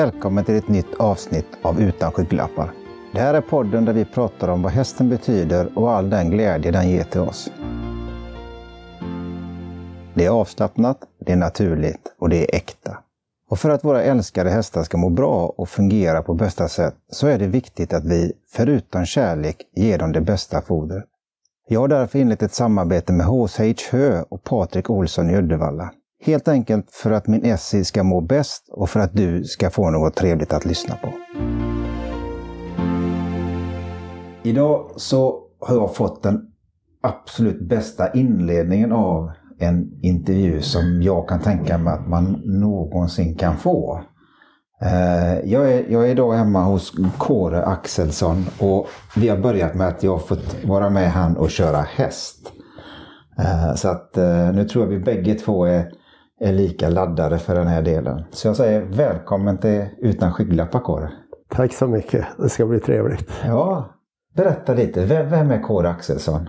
[0.00, 2.72] Välkommen till ett nytt avsnitt av Utan skygglappar.
[3.12, 6.70] Det här är podden där vi pratar om vad hästen betyder och all den glädje
[6.70, 7.50] den ger till oss.
[10.14, 12.98] Det är avslappnat, det är naturligt och det är äkta.
[13.50, 17.26] Och för att våra älskade hästar ska må bra och fungera på bästa sätt så
[17.26, 21.04] är det viktigt att vi, förutom kärlek, ger dem det bästa fodret.
[21.68, 25.90] Jag har därför inlett ett samarbete med HSH Hö och Patrik Olsson i Uddevalla.
[26.22, 29.90] Helt enkelt för att min Essie ska må bäst och för att du ska få
[29.90, 31.08] något trevligt att lyssna på.
[34.42, 36.40] Idag så har jag fått den
[37.02, 43.56] absolut bästa inledningen av en intervju som jag kan tänka mig att man någonsin kan
[43.56, 44.00] få.
[44.82, 49.88] Eh, jag är, jag är idag hemma hos Kåre Axelsson och vi har börjat med
[49.88, 52.52] att jag har fått vara med han och köra häst.
[53.38, 55.99] Eh, så att eh, nu tror jag vi bägge två är,
[56.40, 58.22] är lika laddade för den här delen.
[58.30, 61.10] Så jag säger välkommen till Utan skygglappar Kåre.
[61.48, 63.30] Tack så mycket, det ska bli trevligt.
[63.46, 63.94] Ja,
[64.36, 66.48] berätta lite, vem, vem är Kåre Axelsson?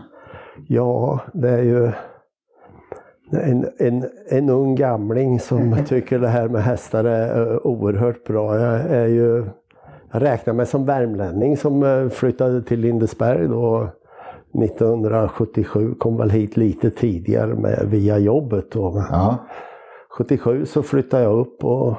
[0.68, 1.92] Ja, det är ju
[3.32, 8.60] en, en, en ung gamling som tycker det här med hästar är oerhört bra.
[8.60, 9.46] Jag är ju,
[10.12, 13.90] jag räknar mig som värmlänning som flyttade till Lindesberg då
[14.64, 18.72] 1977, kom väl hit lite tidigare med, via jobbet.
[18.72, 19.06] Då.
[19.10, 19.38] Ja.
[20.18, 21.96] 77 så flyttade jag upp och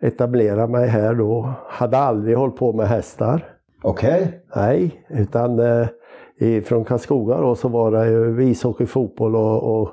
[0.00, 1.52] etablerade mig här då.
[1.68, 3.56] Hade aldrig hållit på med hästar.
[3.82, 4.22] Okej.
[4.22, 4.32] Okay.
[4.56, 9.90] Nej, utan eh, från Karlskoga då så var det ju ishockey, fotboll och, och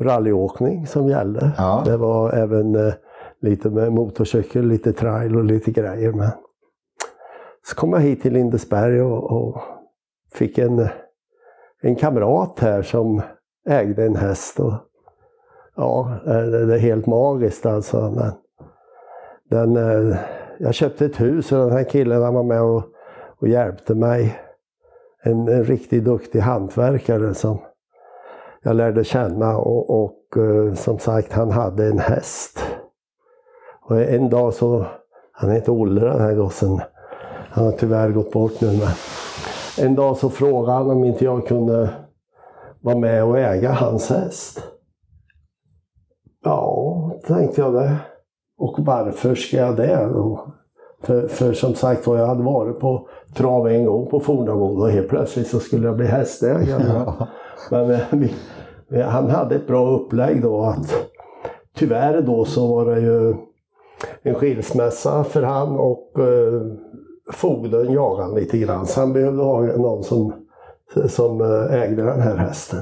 [0.00, 1.50] rallyåkning som gällde.
[1.56, 1.82] Ja.
[1.84, 2.92] Det var även eh,
[3.40, 6.32] lite med motorcykel, lite trail och lite grejer med.
[7.66, 9.62] Så kom jag hit till Lindesberg och, och
[10.32, 10.88] fick en,
[11.82, 13.22] en kamrat här som
[13.68, 14.60] ägde en häst.
[14.60, 14.74] Och,
[15.78, 18.12] ja, eh, det, det är helt magiskt alltså.
[18.16, 18.32] Men
[19.50, 20.16] den, eh,
[20.58, 22.82] jag köpte ett hus och den här killen han var med och,
[23.40, 24.38] och hjälpte mig.
[25.22, 27.58] En, en riktigt duktig hantverkare som
[28.62, 32.64] jag lärde känna och, och eh, som sagt han hade en häst.
[33.82, 34.86] Och en dag så,
[35.32, 36.80] han heter Olle den här gossen,
[37.50, 38.88] han har tyvärr gått bort nu men
[39.86, 41.90] en dag så frågade han om inte jag kunde
[42.80, 44.77] vara med och äga hans häst.
[46.44, 47.96] Ja, tänkte jag det.
[48.58, 50.54] Och varför ska jag det då?
[51.02, 54.90] För, för som sagt var, jag hade varit på trav en gång på Fornabo och
[54.90, 56.84] helt plötsligt så skulle jag bli hästägare.
[56.88, 57.28] Ja.
[57.70, 57.88] Men
[58.20, 58.34] vi,
[58.88, 60.94] vi, han hade ett bra upplägg då att
[61.74, 63.34] tyvärr då så var det ju
[64.22, 66.62] en skilsmässa för han och eh,
[67.32, 68.86] fogden jagade lite grann.
[68.86, 70.32] Så han behövde ha någon som,
[71.06, 72.80] som eh, ägde den här hästen.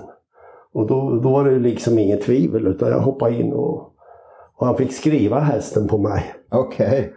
[0.77, 3.93] Och då, då var det liksom inget tvivel utan jag hoppade in och,
[4.57, 6.35] och han fick skriva hästen på mig.
[6.51, 6.87] Okej.
[6.87, 7.09] Okay.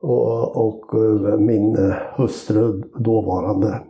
[0.00, 3.80] Och, och eh, min hustru dåvarande.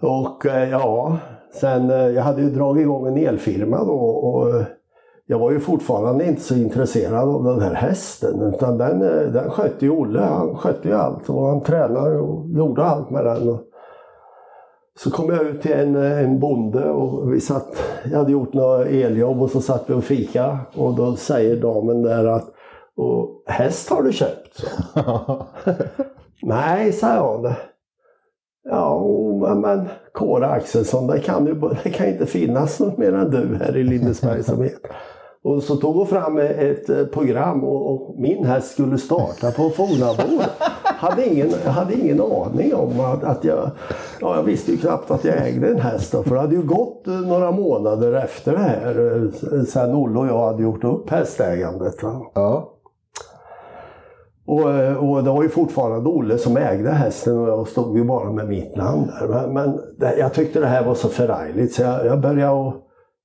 [0.00, 1.18] Och eh, ja,
[1.60, 4.62] sen jag hade ju dragit igång en elfirma då och
[5.26, 8.98] jag var ju fortfarande inte så intresserad av den här hästen utan den,
[9.32, 10.20] den skötte ju Olle.
[10.20, 13.58] Han skötte ju allt och han tränade och gjorde allt med den.
[14.98, 18.84] Så kom jag ut till en, en bonde och vi satt, jag hade gjort några
[18.84, 22.52] eljobb och så satt vi och fika och då säger damen där att
[22.96, 24.64] och, häst har du köpt?
[26.42, 27.54] Nej, sa jag.
[28.64, 29.04] Ja,
[29.54, 31.54] men Kåre Axelsson, det kan, ju,
[31.84, 34.90] det kan inte finnas något mer än du här i Lindesberg som heter.
[35.44, 40.42] Och så tog hon fram ett program och, min häst skulle starta på Fornabo.
[40.82, 43.70] hade ingen, hade ingen aning om att, att jag...
[44.22, 47.06] Ja, jag visste ju knappt att jag ägde en häst för det hade ju gått
[47.06, 51.94] några månader efter det här sen Olle och jag hade gjort upp hästägandet.
[52.34, 52.68] Ja.
[54.46, 54.64] Och,
[55.10, 58.48] och det var ju fortfarande Olle som ägde hästen och jag stod ju bara med
[58.48, 59.28] mitt namn där.
[59.28, 62.72] Men, men det, jag tyckte det här var så förargligt så jag, jag började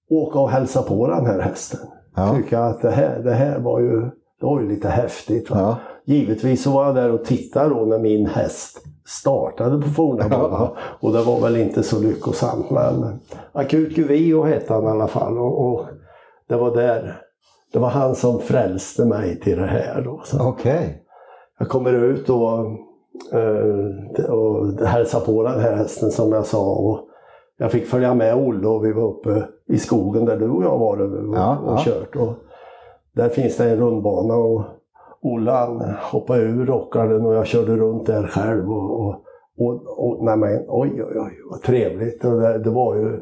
[0.09, 1.79] åka och hälsa på den här hästen.
[2.15, 2.35] Ja.
[2.35, 4.01] Tycka att det här, det här var ju,
[4.39, 5.47] det var ju lite häftigt.
[5.50, 5.77] Ja.
[6.05, 10.48] Givetvis så var jag där och tittade då när min häst startade på Fornabana.
[10.51, 10.75] Ja.
[11.00, 12.69] Och det var väl inte så lyckosamt.
[12.69, 13.19] Men
[13.51, 15.38] Akut Guvio hette han i alla fall.
[15.38, 15.86] Och, och,
[16.50, 17.21] det var där.
[17.74, 20.01] Det var han som frälste mig till det här.
[20.01, 20.21] Då.
[20.24, 20.50] Så.
[20.50, 20.88] Okay.
[21.59, 22.59] Jag kommer ut och,
[23.33, 26.75] eh, och hälsar på den här hästen som jag sa.
[26.75, 27.00] Och
[27.57, 30.77] jag fick följa med Olle och vi var uppe i skogen där du och jag
[30.77, 31.81] var och, Ja, och ja.
[31.86, 32.15] kört.
[32.15, 32.33] Och
[33.15, 34.63] där finns det en rundbana och
[35.47, 38.71] Han hoppade ur rockaren och jag körde runt där själv.
[38.71, 39.23] Och, och,
[39.57, 42.25] och, och nej men, oj, oj, oj, vad trevligt.
[42.25, 43.19] Och det, det, var ju,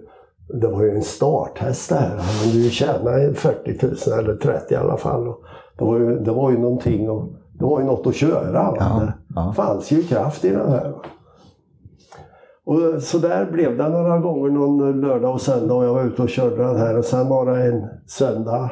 [0.62, 2.10] det var ju en starthäst det här.
[2.10, 5.28] Han hade ju tjänat 40 000 eller 30 i alla fall.
[5.28, 5.42] Och
[5.78, 8.76] det var ju, det var ju någonting och, det var ju något att köra.
[8.80, 9.54] Ja, det ja.
[9.56, 10.94] fanns ju kraft i den här.
[12.66, 16.22] Och så där blev det några gånger någon lördag och söndag och jag var ute
[16.22, 16.98] och körde den här.
[16.98, 18.72] Och sen var det en söndag,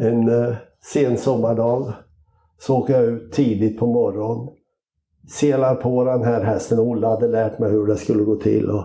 [0.00, 0.54] en eh,
[0.92, 1.92] sen sommardag.
[2.66, 4.48] Så åker jag ut tidigt på morgonen.
[5.28, 6.78] Selar på den här hästen.
[6.78, 8.70] Olle hade lärt mig hur det skulle gå till.
[8.70, 8.84] Och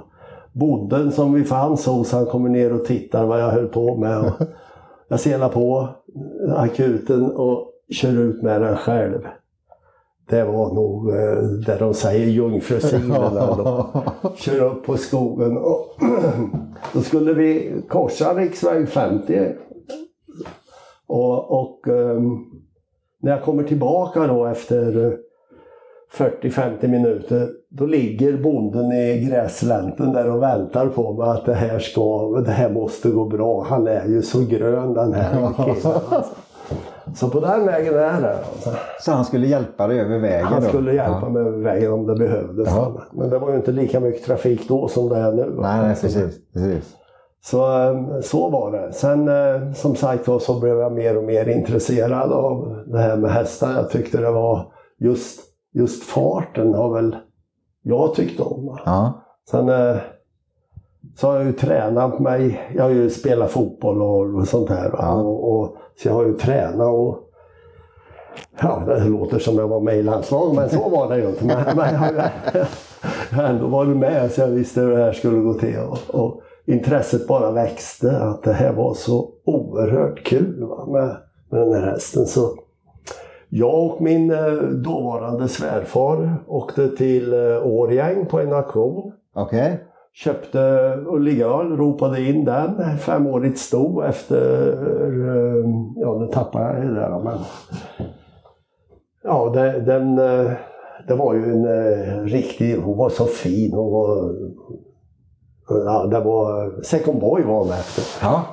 [0.54, 4.20] bonden som vi fanns hos, han kommer ner och tittar vad jag höll på med.
[4.20, 4.34] Och
[5.08, 5.90] jag selar på
[6.56, 9.28] akuten och kör ut med den själv.
[10.30, 13.12] Det var nog eh, där de säger jungfrusilen.
[14.36, 15.96] Kör upp på skogen och
[16.94, 19.48] då skulle vi korsa riksväg 50.
[21.08, 22.46] Och, och ehm,
[23.22, 25.12] när jag kommer tillbaka då efter eh,
[26.18, 31.80] 40-50 minuter, då ligger bonden i gräslänten där och väntar på mig att det här
[31.80, 33.64] ska, det här måste gå bra.
[33.70, 35.54] Han är ju så grön den här killen.
[35.58, 36.02] Alltså.
[37.16, 38.38] Så på den vägen är det.
[38.38, 38.70] Alltså.
[39.02, 40.68] Så han skulle hjälpa dig över vägen Han då?
[40.68, 41.30] skulle hjälpa Ja.
[41.30, 42.68] mig över vägen om det behövdes.
[42.76, 43.02] Ja.
[43.12, 45.54] Men det var ju inte lika mycket trafik då som det är nu.
[45.62, 46.36] Nej, nej, precis.
[46.54, 46.96] precis.
[47.52, 48.94] Så, eh, så var det.
[48.94, 53.18] Sen eh, som sagt då, så blev jag mer och mer intresserad av det här
[53.18, 53.74] med hästar.
[53.76, 55.40] Jag tyckte det var just,
[55.74, 57.16] just farten har väl
[57.84, 58.78] jag tyckt om.
[58.86, 59.24] Ja.
[59.50, 59.96] Sen eh,
[61.16, 62.60] så har jag ju tränat mig.
[62.76, 64.90] Jag har ju spelat fotboll och, sånt här.
[64.90, 64.98] va.
[65.02, 65.14] Ja.
[65.14, 67.24] Och, och, så jag har ju tränat och
[68.62, 71.46] Ja, det låter som jag var med i landslaget, men så var det ju inte.
[71.46, 72.22] Men, men jag, ju-
[73.30, 75.80] jag har ändå varit med så jag visste hur det här skulle gå till.
[75.80, 78.18] Och, och intresset bara växte.
[78.18, 81.18] Att det här var så oerhört kul va, med,
[81.52, 82.26] med den här hästen.
[82.26, 82.50] Så
[83.50, 84.54] jag och min eh,
[84.86, 89.12] dåvarande svärfar åkte till eh, Årjäng på en auktion.
[89.36, 89.80] Okej.
[90.14, 90.60] Köpte
[91.08, 92.98] Ulligal, ropade in den.
[93.00, 94.68] Femårigt sto efter...
[94.72, 95.66] eh,
[95.96, 97.20] Ja, nu tappade jag det där.
[97.24, 97.38] Men,
[99.24, 99.50] ja,
[99.86, 100.20] den...
[100.20, 100.52] eh,
[101.08, 102.78] Det var ju en riktig...
[102.78, 103.74] Hon var så fin.
[103.74, 104.34] Hon var...
[105.70, 106.74] Ja, det var...
[106.84, 108.28] Second Boy var hon efter.
[108.28, 108.46] Ja.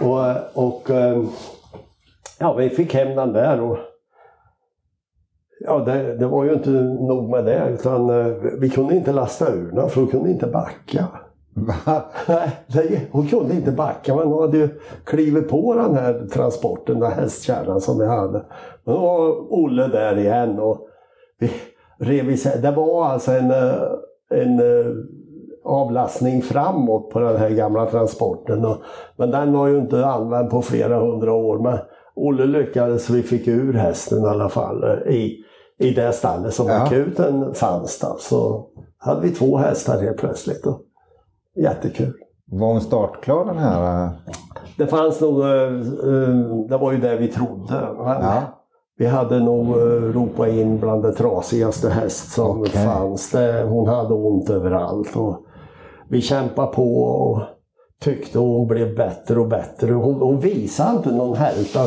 [0.00, 1.22] Och, och eh,
[2.38, 3.60] ja, vi fick hem den där.
[3.60, 3.78] Och,
[5.60, 7.68] ja, det, det var ju inte nog med det.
[7.70, 11.06] Utan eh, vi kunde inte lasta ur den för hon kunde inte backa.
[12.66, 14.16] Nej, hon kunde inte backa.
[14.16, 14.68] Men hon hade ju
[15.04, 18.44] klivit på den här transporten, den här hästkärran som vi hade.
[18.84, 20.86] Men då var Olle där igen och
[21.38, 21.50] vi
[21.98, 22.62] rev isär.
[22.62, 23.82] Det var alltså en, eh,
[24.30, 24.92] en eh,
[25.70, 28.66] avlastning framåt på den här gamla transporten.
[29.16, 31.58] Men den var ju inte använd på flera hundra år.
[31.58, 31.78] Men
[32.16, 35.36] Olle lyckades vi fick ur hästen i alla fall eh, i,
[35.78, 36.82] i det stallet som Ja.
[36.82, 37.98] akuten fanns.
[37.98, 38.16] Då.
[38.18, 38.66] Så
[38.98, 40.66] hade vi två hästar helt plötsligt.
[40.66, 40.80] Och,
[41.62, 42.12] jättekul.
[42.52, 44.04] Var hon startklar den här?
[44.04, 44.10] eh?
[44.78, 45.70] Det fanns nog, eh,
[46.68, 47.74] det var ju det vi trodde.
[47.98, 48.42] Ja.
[48.98, 49.76] Vi hade nog
[50.16, 52.84] ropat in bland det trasigaste häst som Okej.
[52.84, 53.34] fanns.
[53.68, 55.16] Hon hade ont överallt.
[55.16, 55.44] Och
[56.10, 57.42] vi kämpade på och
[58.00, 59.92] tyckte hon blev bättre och bättre.
[59.92, 61.80] Hon, hon visade inte någon hälta.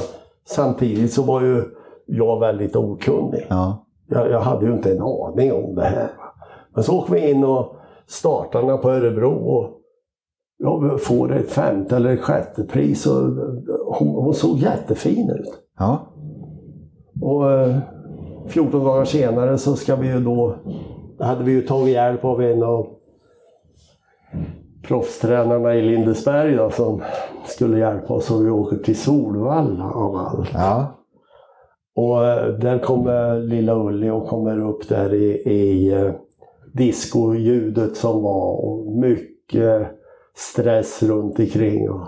[0.45, 1.63] Samtidigt så var ju
[2.05, 3.45] jag väldigt okunnig.
[3.49, 3.85] Ja.
[4.07, 6.11] Jag, jag hade ju inte en aning om det här.
[6.73, 7.75] Men så åkte vi in och
[8.07, 9.79] startade den på Örebro och
[10.57, 13.05] jag får ett femte eller ett sjätte pris.
[13.05, 13.15] Och
[13.85, 15.49] hon, hon såg jättefin ut.
[15.79, 16.07] Ja.
[17.21, 17.77] Och eh,
[18.47, 20.55] 14 dagar senare så ska vi ju då,
[21.19, 22.87] hade vi ju tagit hjälp av en av
[24.83, 27.01] proffstränarna i Lindesberg då, som
[27.45, 30.49] skulle hjälpa oss och vi åker till Solvalla av allt.
[30.53, 30.99] Ja.
[31.95, 36.11] Och eh, där kommer lilla Ulli och kommer upp där i, i eh,
[36.73, 39.87] discoljudet som var och mycket
[40.35, 41.89] stress runt omkring.
[41.89, 42.07] Och,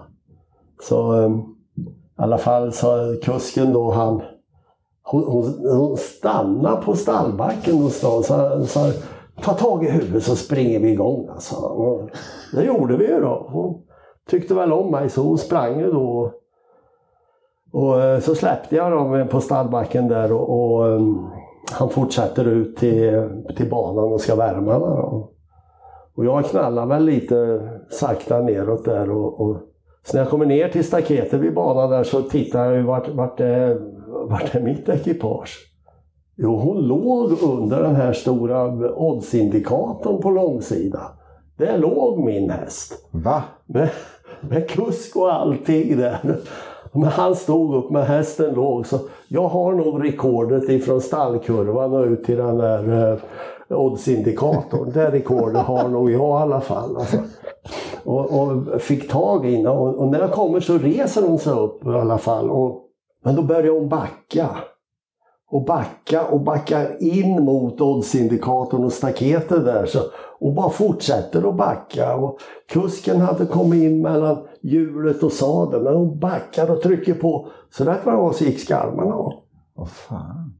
[0.81, 1.29] så eh,
[1.77, 4.21] i alla fall så kusken då han
[5.03, 8.91] hon, hon, hon stannade på stallbacken någonstans och sa
[9.41, 11.27] ta tag i huvudet så springer vi igång.
[11.29, 11.55] Alltså.
[11.55, 12.09] Och
[12.53, 13.47] det gjorde vi ju då.
[13.49, 13.81] Hon
[14.29, 16.33] tyckte väl om mig så hon sprang ju då.
[17.71, 21.27] Och eh, så släppte jag dem på stallbacken där och, och ehm,
[21.71, 24.81] han fortsätter ut till, till banan och ska värma den.
[24.81, 25.31] Då.
[26.15, 29.57] Och jag knallar väl lite sakta neråt där och, och
[30.03, 33.07] så när jag kommer ner till staketet vid banan där så tittar jag ju vart,
[33.07, 33.79] vart, är,
[34.29, 35.74] vart är mitt ekipage?
[36.37, 38.65] Jo, hon låg under den här stora
[38.95, 41.01] oddsindikatorn på långsida.
[41.57, 43.07] Där låg min häst.
[43.11, 43.43] Va?
[43.65, 43.89] Med,
[44.41, 46.37] med kusk och allting där.
[46.91, 48.87] Men han stod upp med hästen låg.
[48.87, 54.91] Så jag har nog rekordet ifrån stallkurvan och ut till den där eh, oddsindikatorn.
[54.93, 56.97] Det rekordet har nog jag i alla fall.
[56.97, 57.17] Alltså.
[58.03, 59.69] Och, och fick tag i henne.
[59.69, 62.49] Och, och när jag kommer så reser hon sig upp i alla fall.
[62.49, 62.81] Och
[63.23, 64.49] Men då började hon backa.
[65.51, 69.85] Och backa och backa in mot oddsindikatorn och staketet där.
[69.85, 69.99] Så,
[70.39, 72.15] och bara fortsätter att backa.
[72.15, 75.83] Och kusken hade kommit in mellan hjulet och sadeln.
[75.83, 77.47] Men hon backar och trycker på.
[77.69, 79.33] Så vad det var så gick skarvarna av.
[79.75, 80.53] Åh fan.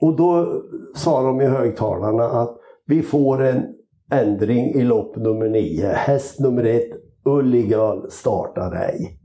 [0.00, 0.62] Och då
[0.94, 3.64] sa de i högtalarna att vi får en
[4.12, 5.92] ändring i lopp nummer nio.
[5.92, 6.90] Häst nummer ett,
[7.24, 9.18] Ulligal startar ej.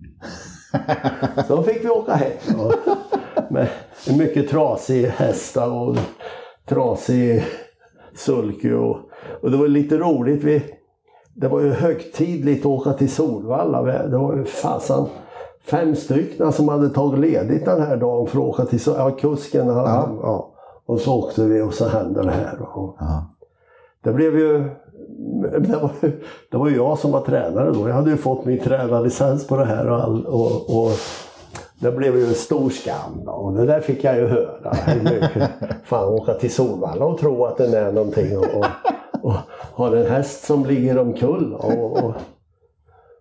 [1.48, 2.32] Så fick vi åka hem.
[3.50, 3.68] Med
[4.10, 5.96] en mycket trasig häst och
[6.66, 7.44] trasig
[8.16, 8.74] sulky.
[8.74, 8.98] Och,
[9.42, 10.44] och det var lite roligt.
[10.44, 10.64] Vi,
[11.34, 13.82] det var ju högtidligt att åka till Solvalla.
[14.08, 15.06] Det var ju fasen
[15.66, 19.70] fem stycken som hade tagit ledigt den här dagen för att åka till ja, kusken.
[19.70, 20.20] Han, ja.
[20.22, 20.52] ja.
[20.86, 22.62] Och så åkte vi och så hände det här.
[22.62, 23.32] Och Ja.
[24.04, 24.70] Det blev ju...
[25.60, 25.92] Det var,
[26.52, 27.90] det var ju jag som var tränare då.
[27.90, 30.92] Jag hade ju fått min tränarlicens på det här och, all, och, och
[31.80, 33.26] det blev ju en stor skam.
[33.26, 33.32] Då.
[33.32, 34.74] Och det där fick jag ju höra.
[35.84, 38.66] Fan, åka till Solvalla och tro att den är någonting och, och,
[39.22, 39.34] och
[39.74, 41.54] ha en häst som ligger omkull.
[41.54, 42.14] Och, och.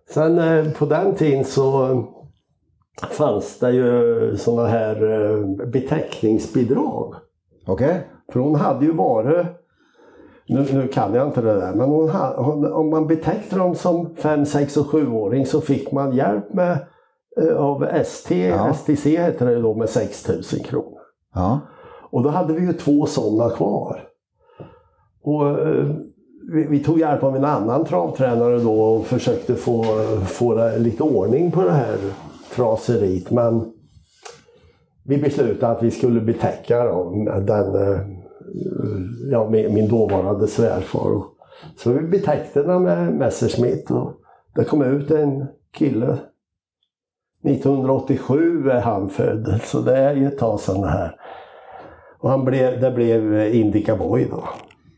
[0.09, 2.03] Sen eh, på den tiden så
[3.09, 7.15] fanns det ju sådana här eh, beteckningsbidrag.
[7.65, 8.07] Okej?
[8.33, 9.47] För hon hade ju varit,
[10.47, 14.15] nu, nu kan jag inte det där, men hon, hon, om man betecknade dem som
[14.15, 16.77] 5, 6 och 7-åring så fick man hjälp med,
[17.41, 18.73] eh, av ST, Ja.
[18.73, 20.99] STC heter det då, med 6 000 kronor.
[21.33, 21.59] Ja.
[22.11, 24.03] Och då hade vi ju två sådana kvar.
[25.23, 25.85] Och eh,
[26.53, 29.83] vi, vi tog hjälp av en annan travtränare då och försökte få,
[30.25, 31.97] få lite ordning på det här
[32.55, 33.31] traseriet.
[33.31, 33.71] Men
[35.03, 37.11] vi beslutade att vi skulle betäcka då,
[37.41, 37.99] den, eh,
[39.31, 41.23] ja, min, min dåvarande svärfar.
[41.77, 43.91] Så vi betäckte den med Messerschmitt.
[43.91, 44.11] Och
[44.55, 46.17] det kom ut en kille.
[47.43, 51.15] 1987 är han född, så det är ju ett tag sedan det här.
[52.19, 54.43] Och han blev, det blev Indica Boy då.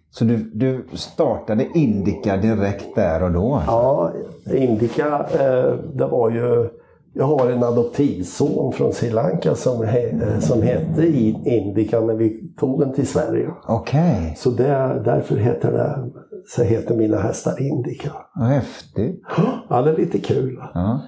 [0.10, 3.62] Så du, du startade Indica direkt där och då?
[3.68, 4.12] Ja,
[4.54, 6.70] Indica, eh, det var ju...
[7.18, 11.08] Jag har en adoptivson från Sri Lanka som, he, eh, som hette
[11.46, 13.50] Indica när vi tog den till Sverige.
[13.68, 16.12] Okej, Så det, därför heter det,
[16.48, 18.12] så heter mina hästar Indica.
[18.36, 19.22] vad häftigt.
[19.70, 20.64] Ja, det är lite kul.
[20.74, 21.02] Ja.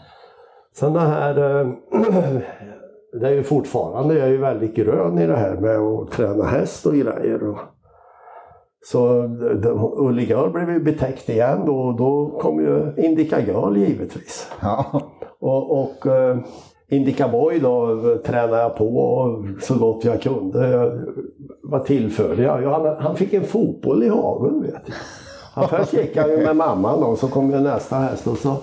[0.76, 1.68] Sen det här, eh,
[3.22, 6.46] det är ju fortfarande, jag är ju väldigt grön i det här med att träna
[6.46, 7.50] häst och grejer.
[7.50, 7.58] Och,
[8.86, 9.24] så
[9.98, 14.52] Ulli Girl blev ju betäckt igen då och då kom ju Indica Girl givetvis.
[14.62, 15.02] Ja.
[15.42, 16.38] Och, och eh,
[16.90, 20.92] Indica Boy då tränade jag på så gott jag kunde.
[21.72, 22.64] Jag tillförde jag.
[22.64, 24.96] jag han, han fick en fotboll i hagen vet jag.
[25.54, 28.56] Han först gick han ju med mamman då, så kom ju nästa häst och så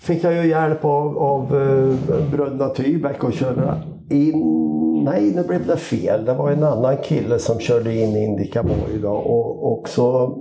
[0.00, 1.96] fick jag ju hjälp av, av uh,
[2.32, 4.58] bröderna Tybeck och köra in.
[5.04, 6.24] Nej, nu blev det fel.
[6.24, 10.38] Det var en annan kille som körde in Indica Boy då och, och så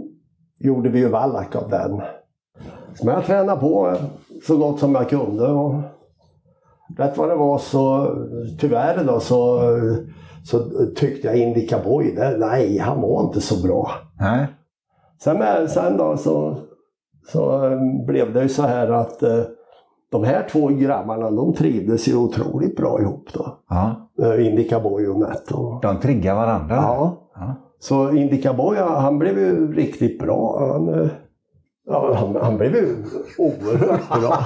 [0.59, 2.01] gjorde vi ju vallack av den.
[2.95, 3.95] Som jag tränade på
[4.47, 5.47] så gott som jag kunde.
[5.47, 5.73] Och
[6.97, 8.15] rätt vad det var så,
[8.59, 9.61] tyvärr då, så,
[10.43, 10.59] så
[10.95, 13.91] tyckte jag Indica Boy, nej han var inte så bra.
[14.19, 14.47] Nej.
[15.23, 16.57] Sen, med, sen då så,
[17.27, 19.39] så eh, blev det ju så här att eh,
[20.11, 23.57] de här två grabbarna de trivdes ju otroligt bra ihop då.
[23.69, 24.09] Ja.
[24.21, 25.51] Eh, Indica Boy och Nett.
[25.51, 26.75] Och, De triggar varandra?
[26.75, 27.17] ja.
[27.35, 27.55] Ja.
[27.79, 30.67] Så Indica Boy han blev ju riktigt bra.
[30.71, 31.07] Han, eh,
[31.87, 32.95] ja, han, han blev ju
[33.37, 34.37] oerhört bra.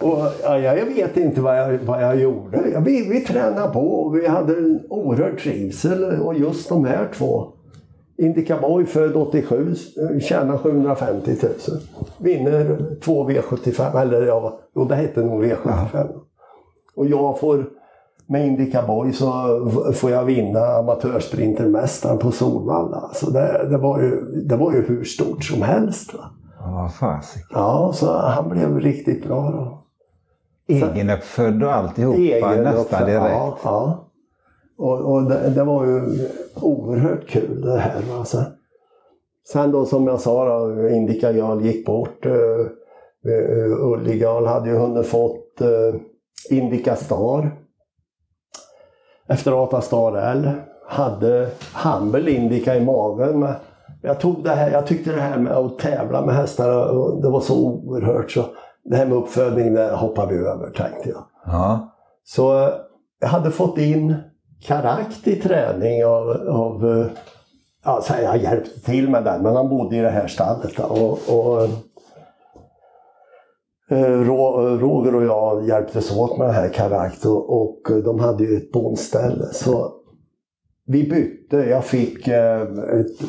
[0.00, 2.70] Och, ja, jag vet inte vad jag, vad jag gjorde.
[2.72, 6.20] Ja, Vi, vi tränade på och vi hade en oerhörd trivsel.
[6.20, 7.52] Och just de här två.
[8.18, 11.52] Indica Boy född 87, eh, tjänar 750 000.
[12.18, 16.08] Vinner två V75, eller ja, jo, det hette nog V75.
[16.94, 17.64] Och jag får,
[18.26, 19.32] med Indica Boy så
[19.94, 23.10] får jag vinna amatörsprintermästaren på Solvalla.
[23.14, 26.14] Så det, det, var ju, det var ju hur stort som helst.
[26.14, 26.24] Va?
[26.80, 27.48] Vad fasiken.
[27.50, 29.82] Ja, så han blev riktigt bra då.
[30.74, 33.24] Egenuppfödd och alltihopa Egen nästan direkt.
[33.30, 34.06] Ja, ja.
[34.78, 38.02] Och, och det, det var ju oerhört kul det här.
[38.02, 38.24] va.
[39.52, 42.26] Sen, då som jag sa då, Indica Jarl gick bort.
[42.26, 42.66] Uh,
[43.80, 46.00] Ulli Jarl hade ju hunnit fått uh,
[46.50, 47.50] Indica Star.
[49.28, 50.50] Efter Ata Star L.
[50.86, 51.50] Hade
[51.84, 53.46] Humble Indica i magen.
[54.02, 56.68] Jag, tog det här, jag tyckte det här med att tävla med hästar,
[57.22, 58.30] det var så oerhört.
[58.30, 58.44] Så
[58.84, 61.24] det här med uppfödning, det hoppar vi över tänkte jag.
[61.46, 61.94] Ja.
[62.24, 62.70] Så eh,
[63.20, 64.16] jag hade fått in
[64.66, 67.06] Karakt i träning av, av eh,
[67.84, 70.78] ja, så jag hjälpte till med den, men han bodde i det här stallet.
[70.78, 71.68] Och, och,
[73.90, 74.20] Eh,
[74.78, 78.72] Roger och jag hjälptes åt med det här Karakt och, och de hade ju ett
[78.72, 79.46] bondställe.
[79.52, 79.92] Så
[80.90, 81.56] vi bytte.
[81.56, 83.22] Jag fick, eh, ett,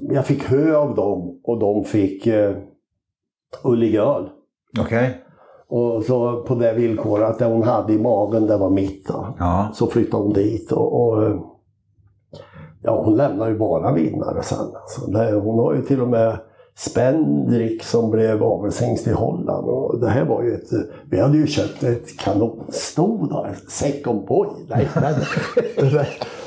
[0.00, 2.56] jag fick hö av dem och de fick eh,
[3.64, 4.28] ullig öl.
[4.80, 4.82] Okej.
[4.82, 5.10] Okay.
[5.70, 9.10] Och så på det villkoret att det hon hade i magen, det var mitt.
[9.38, 9.68] Ja.
[9.74, 11.40] Så flyttade hon dit och, och eh,
[12.82, 14.58] ja, hon lämnar ju bara vinnare sen.
[14.58, 15.10] Alltså.
[15.10, 16.38] Det, hon har ju till och med
[16.76, 19.68] Spendrick som blev avelshingst i Holland.
[19.68, 20.70] Och det här var ju ett,
[21.10, 24.48] vi hade ju köpt ett kanonsto där, second boy.
[25.76, 25.84] och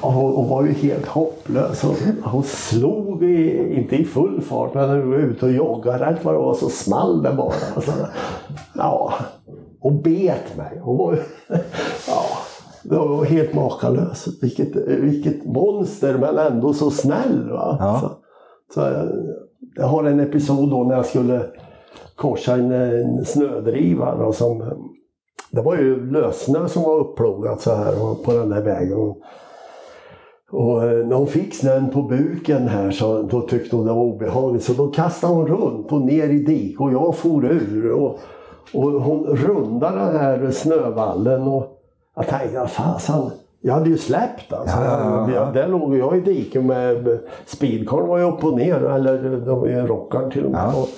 [0.00, 1.84] hon var ju helt hopplös.
[2.22, 6.24] Hon slog, i, inte i full fart, men när vi var ute och joggade rätt
[6.24, 7.54] vad det var så small det bara.
[7.76, 7.92] Alltså,
[8.74, 9.14] ja,
[9.80, 10.80] och bet mig.
[10.82, 11.12] Hon var,
[12.08, 12.22] ja,
[12.82, 14.28] det var helt makalös.
[14.42, 17.50] Vilket, vilket monster men ändå så snäll.
[17.50, 17.76] Va?
[17.80, 18.00] Ja.
[18.00, 18.10] Så,
[18.74, 19.08] så,
[19.76, 21.42] jag har en episod då när jag skulle
[22.16, 24.16] korsa en, en snödriva.
[24.16, 24.58] Då, som,
[25.50, 28.98] det var ju lössnö som var upplogat så här på den där vägen.
[28.98, 29.18] Och
[30.52, 34.64] eh, när hon fick snön på buken här så då tyckte hon det var obehagligt.
[34.64, 37.92] Så då kastade hon runt och ner i dik och jag for ur.
[37.92, 38.18] Och,
[38.74, 41.78] och hon rundade den här snövallen och
[42.16, 43.30] jag tänkte, fasen
[43.64, 44.76] jag hade ju släppt alltså.
[44.76, 45.50] Ja, ja, ja.
[45.54, 49.66] Där låg jag i diket med speedcaren var ju upp och ner, eller det var
[49.66, 50.60] ju en rockaren till och med.
[50.60, 50.82] Ja.
[50.82, 50.88] Och,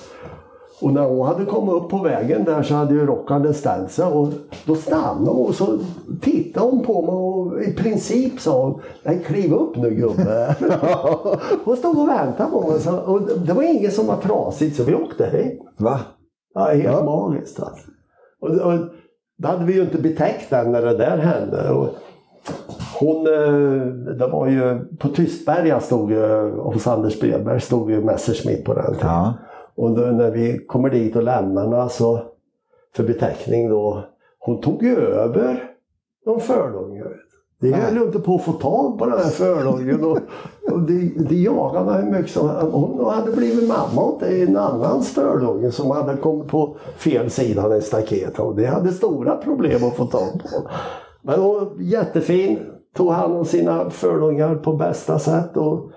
[0.81, 4.05] och när hon hade kommit upp på vägen där så hade ju rockaren ställt sig
[4.05, 4.27] och
[4.65, 5.79] då stannade hon och så
[6.21, 10.55] tittade hon på mig och i princip sa hon Nej, kliv upp nu gubbe.
[11.65, 12.79] hon stod och väntade på mig.
[12.79, 15.57] Så, och det var ingen som var trasigt så vi åkte hem.
[15.77, 15.99] Va?
[16.53, 17.87] Ja, helt magiskt alltså.
[18.41, 18.79] Och, och,
[19.37, 21.69] det hade vi ju inte betäckt än när det där hände.
[21.69, 21.89] Och,
[22.99, 28.65] hon, eh, det var ju på Tystberga stod ju, hos Anders Bredberg stod ju Messerschmitt
[28.65, 29.09] på den tiden.
[29.09, 29.33] Ja.
[29.77, 32.21] Och då, när vi kommer dit och lämnar henne så
[32.95, 34.03] för beteckning då,
[34.39, 35.71] hon tog ju över
[36.25, 37.03] någon förlång.
[37.61, 40.03] Det höll ju inte på att få tag på den här förlången.
[40.03, 40.17] Och,
[40.71, 45.71] och det, det jagade hur mycket som Hon hade blivit mamma åt en annans förlånge
[45.71, 48.39] som hade kommit på fel sida i staketet.
[48.39, 50.69] Och det hade stora problem att få tag på.
[51.21, 52.59] Men hon var jättefin,
[52.95, 55.57] tog hand om sina förlångar på bästa sätt.
[55.57, 55.91] Och,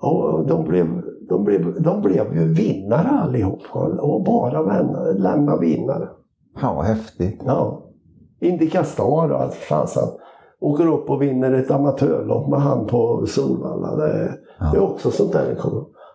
[0.00, 1.02] och de, blev,
[1.32, 3.60] de, blev, de blev ju vinnare allihop.
[4.00, 6.08] Och bara vänner, lämna vinnare.
[6.62, 7.40] Ja, vad häftigt.
[7.46, 7.82] Ja.
[8.40, 10.08] Indica Star och allt fasen.
[10.60, 13.96] Åker upp och vinner ett amatörlopp med han på Solvalla.
[13.96, 14.66] Det, Ja.
[14.72, 15.56] det är också sånt där.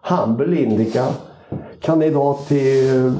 [0.09, 1.03] Humble Indica.
[1.81, 3.11] Kandidat till eh,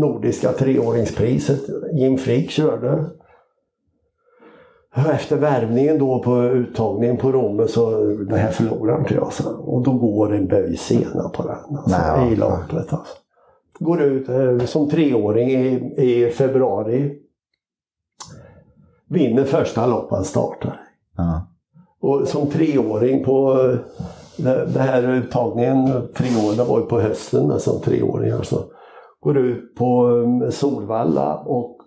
[0.00, 1.60] Nordiska treåringspriset.
[2.00, 3.04] Jim Frick körde.
[4.94, 9.32] Efter värvningen då på uttagningen på Romme så det här förlorar inte jag.
[9.32, 9.56] Så.
[9.56, 12.92] Och då går en böjsena på den alltså, Nej, i loppet.
[12.92, 13.16] Alltså.
[13.78, 17.18] Går ut eh, som treåring i, i februari.
[19.08, 20.80] Vinner första loppet startar.
[21.16, 21.46] Ja.
[22.00, 23.78] Och som treåring på eh,
[24.36, 28.30] det, det här uttagningen, tre år, det var ju på hösten då, som treåring.
[28.30, 28.64] Alltså.
[29.20, 31.78] Går ut på eh, Solvalla och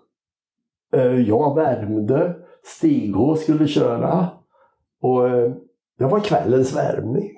[0.92, 2.36] eh, jag värmde.
[2.66, 4.28] Stig skulle köra.
[5.02, 5.52] Och eh,
[5.98, 7.30] det var kvällens värmning.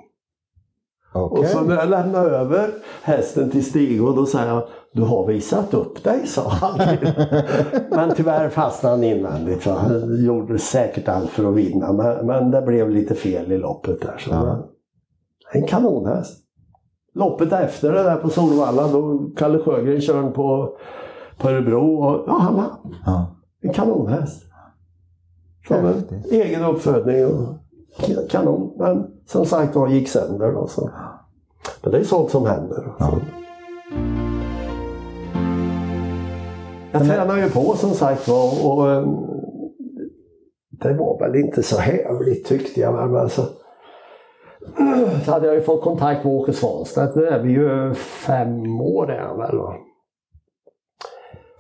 [1.14, 1.41] Okej.
[1.41, 2.71] Och så när jag lämnade över
[3.03, 6.79] hästen till Stig och då sa jag Du har visat upp dig, sa han.
[7.91, 9.62] men tyvärr fastnade han invändigt.
[9.62, 11.93] Så han gjorde säkert allt för att vinna.
[11.93, 14.19] Men, men det blev lite fel i loppet där.
[14.19, 14.69] Så Ja.
[15.53, 16.45] En kanonhäst.
[17.14, 20.77] Loppet efter det där på Solvalla, då Kalle Sjögren körde på,
[21.38, 22.95] på Örebro och ja, han vann.
[23.07, 23.37] Ja.
[23.62, 24.48] En kanonhäst.
[25.68, 26.33] Häftigt.
[26.33, 28.72] egen uppfödning och kanon.
[28.78, 30.66] Men som sagt var gick sönder då.
[30.66, 30.90] Så.
[31.83, 32.92] Men det är sånt som händer.
[32.98, 33.12] Ja.
[36.92, 39.09] Jag tränar ju på som sagt var och eh,
[40.70, 42.94] det var väl inte så hävligt tyckte jag.
[42.94, 43.42] Men alltså,
[45.24, 47.16] så hade jag ju fått kontakt med Åke Svanstedt.
[47.16, 49.59] Nu är vi ju fem år är han väl.
[49.59, 49.74] Va?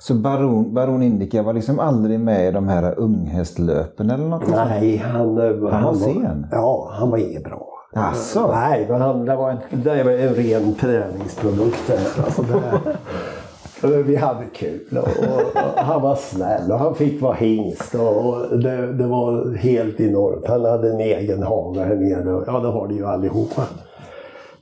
[0.08, 4.48] Så Baron, Baron Indica var liksom aldrig med i de här unghästlöpen eller något?
[4.48, 6.46] Nej, han, eh, Han var sen?
[6.52, 7.68] Ja, han var inget bra.
[7.92, 8.52] Asså?
[8.52, 11.92] Nej, men han, det, var en, det var en ren träningsprodukt.
[12.24, 12.42] Alltså
[13.82, 17.94] det, vi hade kul och, och, han var snäll och han fick vara hingst.
[17.94, 20.46] Och, det, det var helt enormt.
[20.46, 22.44] Han hade en egen hage här nere.
[22.46, 23.62] Ja, det har de ju allihopa.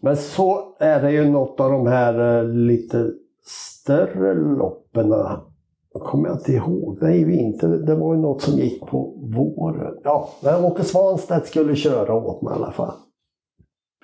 [0.01, 3.11] Men så är det ju något av de här eh, lite
[3.87, 5.15] större loppen.
[5.93, 6.99] Kommer jag inte ihåg.
[7.01, 7.67] Nej, inte.
[7.67, 9.95] Det var ju något som gick på våren.
[10.05, 12.93] Ja, men Åke Svanstedt skulle köra åt mig i alla fall.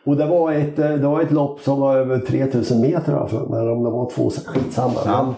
[0.07, 3.27] Och det var ett, eh, det var ett lopp som var över 3000 meter har
[3.27, 5.01] för mig, om det var två, skitsamma.
[5.05, 5.35] Ja.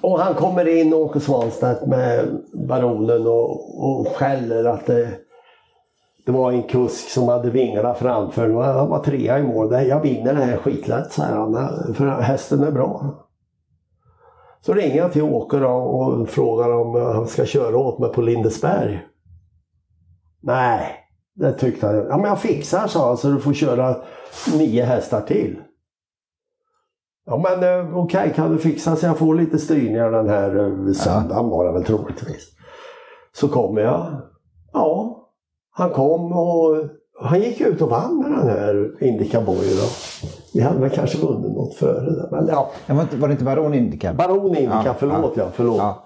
[0.00, 5.08] Och han kommer in, Åke Svanstedt, med baronen och, och skäller att det,
[6.26, 8.50] det var en kusk som hade vingarna framför.
[8.50, 9.72] Han var trea i mål.
[9.72, 11.54] Jag vinner det här skitlätt, säger han.
[11.94, 13.22] För hästen är bra.
[14.64, 18.22] Så ringer jag till Åke då och frågar om han ska köra åt mig på
[18.22, 19.06] Lindesberg.
[20.40, 20.96] Nej,
[21.34, 21.96] det tyckte han.
[21.96, 23.96] Ja, men jag fixar, sa han, så du får köra
[24.58, 25.62] nio hästar till.
[27.26, 30.56] Ja men eh, okej, okay, kan du fixa så jag får lite styrningar den här
[30.56, 32.48] eh, söndagen var det väl troligtvis.
[33.32, 34.20] Så kommer jag.
[34.72, 35.18] Ja,
[35.70, 36.88] han kom och
[37.20, 39.56] han gick ut och vann med den här Indica Boy.
[39.56, 39.86] Då.
[40.54, 42.28] Vi hade väl kanske vunnit något före det.
[42.30, 42.70] Men ja.
[43.20, 44.14] Var det inte Baron Indica?
[44.14, 45.42] Baron Indica, ja, förlåt ja.
[45.42, 45.78] ja förlåt.
[45.78, 46.04] Ja.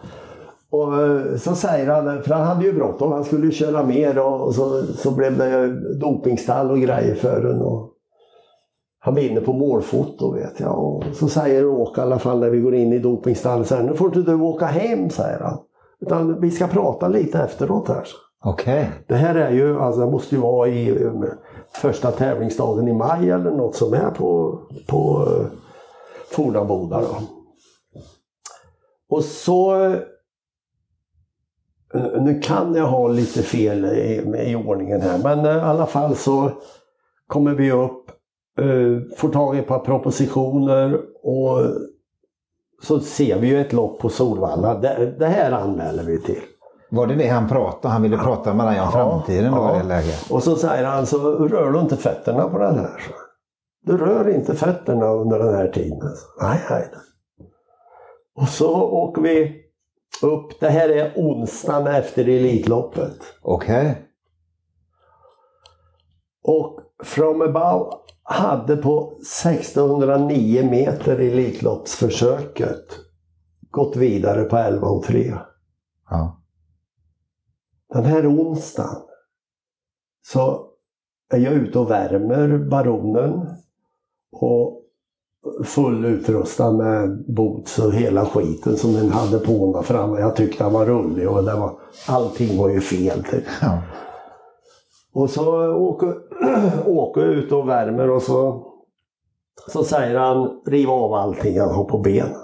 [0.71, 4.19] Och eh, så säger han, för han hade ju bråttom, han skulle ju köra mer
[4.19, 7.63] och så, så blev det dopingstall och grejer för.
[7.63, 7.93] Och
[8.99, 10.85] han vinner på målfoto vet jag.
[10.85, 14.07] Och så säger Åke i alla fall när vi går in i dopingstallet, nu får
[14.07, 15.59] inte du åka hem, säger han.
[16.01, 18.05] Utan vi ska prata lite efteråt här.
[18.45, 18.81] Okej.
[18.81, 18.87] Okay.
[19.07, 21.09] Det här är ju, alltså det måste ju vara i
[21.81, 25.47] första tävlingsdagen i maj eller något som är på, på uh,
[26.31, 27.17] Fornaboda då.
[29.09, 29.77] Och så
[31.95, 35.87] uh, nu kan jag ha lite fel i, i ordningen här men uh, i alla
[35.87, 36.51] fall så
[37.27, 38.11] kommer vi upp,
[38.61, 41.59] uh, får tag i ett par propositioner och
[42.83, 44.75] så ser vi ju ett lopp på Solvalla.
[44.75, 46.43] Det, det här anmäler vi till.
[46.90, 49.77] Var det det han pratade Han ville prata med dig om framtiden då ja.
[49.77, 50.31] i det läget?
[50.31, 53.03] Och så säger han så rör du inte fötterna på den här.
[53.83, 56.12] Du rör inte fötterna under den här tiden.
[56.40, 56.90] Nej, nej.
[58.37, 59.62] Och så åker vi
[60.22, 60.61] upp.
[60.61, 63.18] Det här är onsdagen efter Elitloppet.
[63.42, 63.81] Okej.
[63.81, 63.94] Okay.
[66.42, 66.81] Och
[67.44, 67.90] Above
[68.22, 72.87] hade på 1609 meter Elitloppsförsöket
[73.70, 75.35] gått vidare på 11 och 3.
[76.11, 76.36] Ja
[77.97, 78.97] den här onsdagen
[80.27, 80.67] så
[81.33, 83.47] är jag ute och värmer Baronen
[84.33, 84.83] och
[85.65, 90.15] full utrustad med boots och hela skiten som den hade på mig fram.
[90.15, 91.79] Jag tyckte han var rullig och det var,
[92.09, 93.25] allting var ju fel.
[93.63, 93.83] Ja.
[95.13, 96.15] Och så åker,
[96.87, 98.67] åker jag ut och värmer och så,
[99.69, 102.35] så säger han riv av allting han har på benen.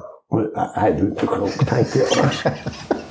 [0.77, 2.55] Nej, du är inte klok, tänkte jag.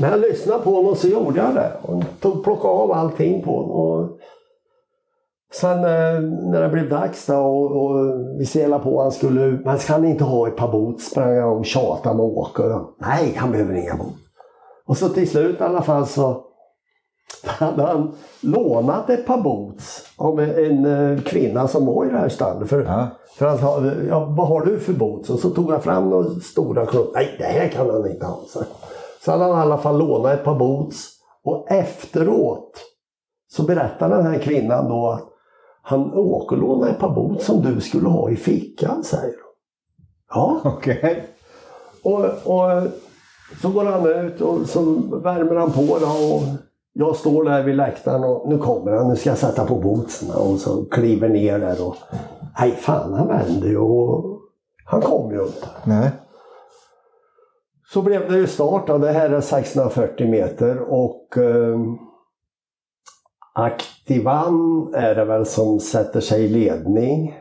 [0.00, 1.72] Men jag lyssnade på honom och så gjorde jag det.
[1.82, 3.70] Och tog, plockade av allting på honom.
[3.70, 4.18] Och
[5.52, 9.78] sen eh, när det blev dags då och, och vi selade på han skulle Men
[9.78, 11.10] ska han inte ha ett par boots?
[11.10, 12.62] Sprang jag och tjatade med Åke.
[12.98, 14.18] Nej, han behöver inga boots.
[14.86, 16.44] Och så till slut i alla fall så
[17.44, 22.28] hade han lånat ett par boots av en, en kvinna som var i det här
[22.28, 22.68] stallet.
[22.68, 23.06] För, ja.
[23.38, 25.30] för han sa, ja, vad har du för boots?
[25.30, 27.12] Och så tog han fram några stora klumpar.
[27.14, 28.40] Nej, det här kan han inte ha.
[28.48, 28.60] Så.
[29.28, 31.08] Så hade han i alla fall lånat ett par boots.
[31.44, 32.80] Och efteråt
[33.50, 35.28] så berättade den här kvinnan då att
[35.82, 39.54] han åker och lånade ett par boots som du skulle ha i fickan, säger hon.
[40.30, 40.60] Ja.
[40.64, 40.98] Okej.
[40.98, 41.16] Okay.
[42.02, 42.82] Och, och
[43.62, 44.82] så går han ut och så
[45.22, 46.42] värmer han på då och
[46.92, 50.30] jag står där vid läktaren och nu kommer han, nu ska jag sätta på bootsen
[50.30, 51.96] och så kliver ner där och
[52.60, 54.40] nej fan han vände ju och
[54.84, 55.68] han kom ju inte.
[55.84, 56.10] Nej.
[57.92, 58.86] Så blev det ju start.
[58.86, 61.78] Det här är 640 meter och eh,
[63.54, 67.34] Aktivan är det väl som sätter sig i ledning.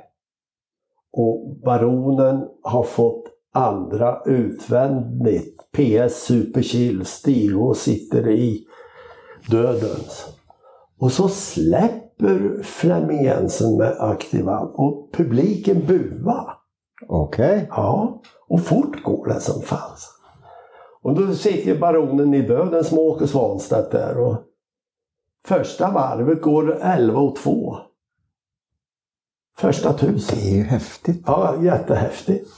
[1.14, 5.58] Och Baronen har fått andra utvändigt.
[5.72, 8.66] PS Superchill, Stigo sitter i
[9.50, 10.28] dödens.
[11.00, 16.54] Och så släpper Flemming Jensen med Aktivan och publiken buar.
[17.08, 17.56] Okej.
[17.56, 17.68] Okay.
[17.70, 20.17] Ja, och fort går det som fanns.
[21.08, 24.18] Och då sitter baronen i döden som Åke Svanstedt där.
[24.18, 24.38] Och
[25.46, 27.78] första varvet går 11 och 2.
[29.58, 30.38] Första tusen.
[30.40, 31.24] Det är ju häftigt.
[31.26, 32.50] Ja, jättehäftigt.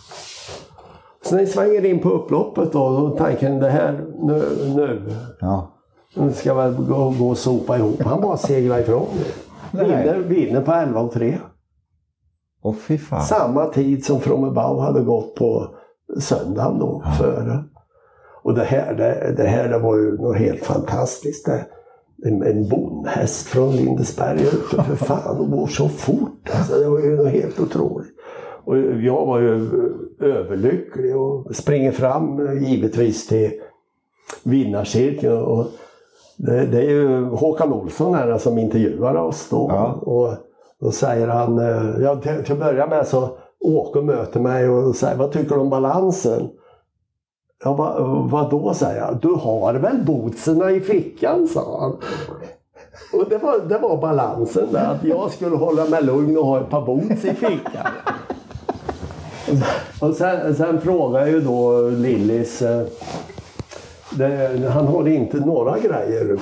[1.22, 4.44] Så när ni svänger in på upploppet då, då tanken det här nu,
[4.76, 5.16] nu.
[5.40, 5.72] Ja.
[6.16, 8.02] Nu ska väl gå, gå och sopa ihop.
[8.02, 9.08] Han bara seglar ifrån
[9.72, 11.38] Vinner, vinner på 11 och 3.
[12.62, 13.22] Åh fy fan.
[13.22, 15.76] Samma tid som Frommebau hade gått på
[16.20, 17.12] söndagen då, ja.
[17.12, 17.64] före.
[18.41, 21.45] Och det här, det, det här det var ju något helt fantastiskt.
[21.45, 21.65] Det,
[22.25, 26.49] en, en bondhäst från Lindesberg ute för fan och går så fort.
[26.52, 28.12] Alltså, det var ju något helt otroligt.
[28.65, 29.69] Och jag var ju
[30.21, 33.52] överlycklig och springer fram givetvis till
[34.43, 35.38] vinnarcirkeln.
[35.38, 35.65] Och
[36.38, 39.67] det, det, är ju Håkan Olsson här som intervjuar oss då.
[39.69, 39.93] Ja.
[39.93, 40.34] Och
[40.80, 44.95] då säger han, eh, ja, till, till att börja med så Åke möter mig och
[44.95, 46.49] säger vad tycker du om balansen?
[47.63, 49.17] Jag bara, vad då säger jag.
[49.22, 51.91] Du har väl bootserna i fickan, sa han.
[53.13, 56.60] Och det var, det var balansen där, att jag skulle hålla mig lugn och ha
[56.60, 57.88] ett par boots i fickan.
[60.02, 62.88] Och sen, sen frågade ju då Lillis, eh,
[64.17, 66.39] det, han har inte några grejer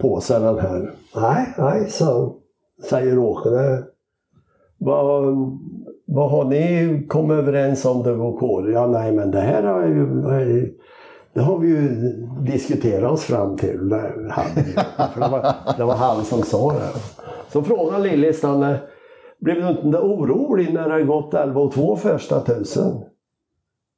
[0.00, 0.94] på sig den här.
[1.16, 2.36] Nej, nej, så,
[2.90, 3.82] säger Åke.
[4.78, 5.24] Vad,
[6.06, 8.72] vad har ni kommit överens om du och Kåre?
[8.72, 10.74] Ja, nej men det här har ju,
[11.34, 11.88] det har vi ju
[12.40, 13.78] diskuterat oss fram till.
[15.14, 17.00] För det, var, det var han som sa det.
[17.52, 18.42] Så frågade Lillis
[19.40, 22.92] blev du inte orolig när det gått 11 och 2 första tusen?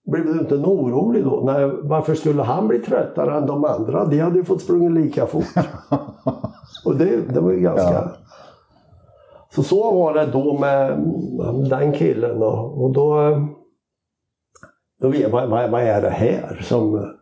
[0.07, 1.42] Blev du inte orolig då?
[1.47, 4.05] Nej, varför skulle han bli tröttare än de andra?
[4.05, 5.45] De hade ju fått sprungit lika fort.
[6.85, 7.92] Och det, det var ju ganska...
[7.92, 8.11] Ja.
[9.57, 10.99] Så så var det då med
[11.71, 12.42] den killen.
[12.42, 13.38] Och då...
[15.01, 17.14] då vad, vad är det här som,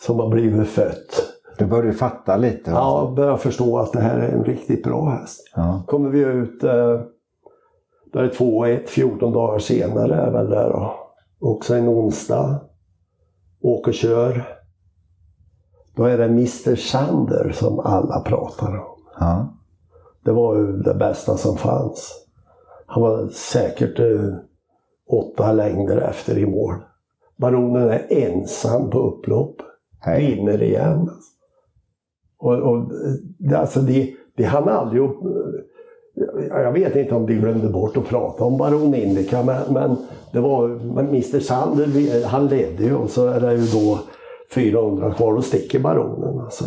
[0.00, 1.32] som har blivit fött?
[1.58, 2.70] Du började fatta lite?
[2.70, 5.52] Ja, jag började förstå att det här är en riktigt bra häst.
[5.56, 5.84] Ja.
[5.86, 7.00] kommer vi ut, eh,
[8.12, 10.94] då är det 2-1, 14 dagar senare är väl där då.
[11.40, 12.60] Också en onsdag.
[13.62, 14.44] Åker och kör.
[15.96, 18.96] Då är det Mr Sander som alla pratar om.
[19.20, 19.54] Ja.
[20.24, 22.26] Det var ju det bästa som fanns.
[22.86, 24.34] Han var säkert eh,
[25.10, 26.74] åtta längder efter i mål.
[27.36, 29.56] Baronen är ensam på upplopp.
[30.00, 30.34] Hej.
[30.34, 31.10] Vinner igen.
[32.38, 32.90] Och, och,
[33.56, 35.16] alltså det, det hann aldrig upp,
[36.48, 39.96] jag vet inte om de glömde bort att prata om Baron Indica, men, men
[40.32, 43.98] det var Mr Sander, han ledde ju och så är det ju då
[44.54, 46.40] 400 kvar, och sticker Baronen.
[46.40, 46.64] Alltså.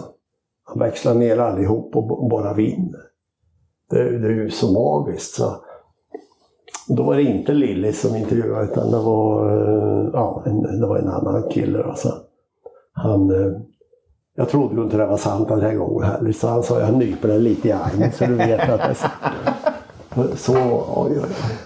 [0.64, 3.07] Han växlar ner allihop och bara vinner.
[3.90, 5.36] Det, det är ju så magiskt.
[5.36, 5.56] Så.
[6.88, 10.98] Då var det inte Lilly som intervjuade utan det var, eh, ja, en, det var
[10.98, 11.84] en annan kille.
[11.84, 12.14] Alltså.
[12.94, 13.52] Han, eh,
[14.36, 16.94] jag trodde ju inte det var sant den här gången heller, så han sa jag
[16.94, 19.08] nyper den lite i armen så du vet att det är så.
[20.36, 20.54] Så,
[20.96, 21.58] oj, oj.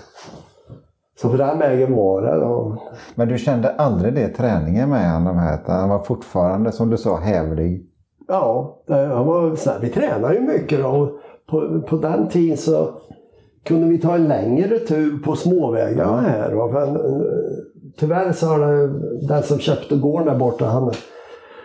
[1.21, 2.39] Så på den vägen var det.
[2.39, 2.77] Då.
[3.15, 5.59] Men du kände aldrig det träningen med honom här?
[5.67, 7.85] Han var fortfarande, som du sa, hävlig?
[8.27, 11.19] Ja, han var, så här, vi tränade ju mycket då.
[11.51, 12.89] På, på den tiden så
[13.63, 16.71] kunde vi ta en längre tur på småvägarna här.
[16.73, 16.99] Men,
[17.97, 18.87] tyvärr så har det,
[19.27, 20.91] den som köpte gården där borta, han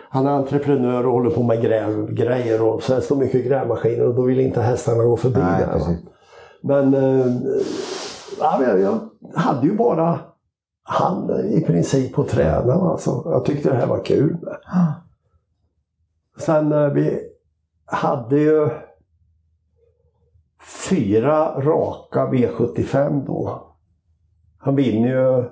[0.09, 4.15] han är entreprenör och håller på med grävgrejer och så det står mycket grävmaskiner och
[4.15, 5.97] då vill inte hästarna gå förbi Nej, där.
[6.61, 7.25] Men eh,
[8.39, 8.99] ja, jag
[9.35, 10.19] hade ju bara
[10.83, 12.73] han i princip att träna.
[12.73, 13.21] Alltså.
[13.25, 14.37] Jag tyckte det här var kul.
[16.37, 17.19] Sen eh, vi
[17.85, 18.69] hade ju
[20.89, 23.63] fyra raka V75 då.
[24.57, 25.43] Han vinner ju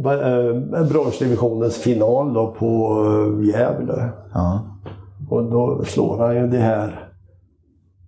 [0.00, 4.08] Eh, branschdivisionens final då på eh, Gävle.
[4.34, 4.60] Ja.
[5.30, 7.08] Och då slår han ju det här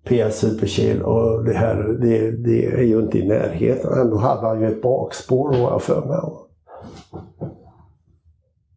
[0.05, 4.01] PS Superchill och det här det, det, är ju inte i närheten.
[4.01, 6.19] Ändå hade han ju ett bakspår var jag för mig.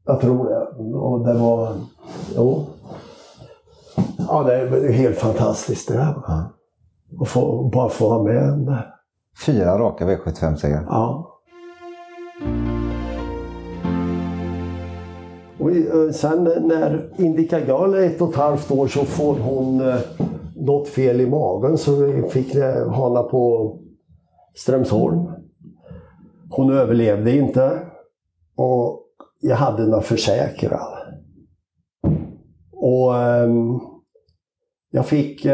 [0.05, 0.97] Jag tror det.
[0.97, 1.73] Och det var...
[2.36, 2.65] Jo.
[4.17, 6.15] Ja, det är helt fantastiskt det här.
[6.27, 6.43] Ja.
[7.22, 8.86] Att få, bara få vara med det.
[9.46, 10.84] Fyra raka V75-segrar.
[10.88, 11.34] Ja.
[15.60, 19.82] Och eh, sen när Indica Girl är ett och ett halvt år så får hon
[19.82, 20.00] eh,
[20.56, 22.56] något fel i magen så vi fick
[22.91, 23.74] hana på
[24.56, 25.32] Strömsholm.
[26.50, 27.80] Hon överlevde inte
[28.56, 29.04] och
[29.39, 30.98] jag hade henne försäkrad.
[32.72, 33.82] Och um,
[34.91, 35.46] jag fick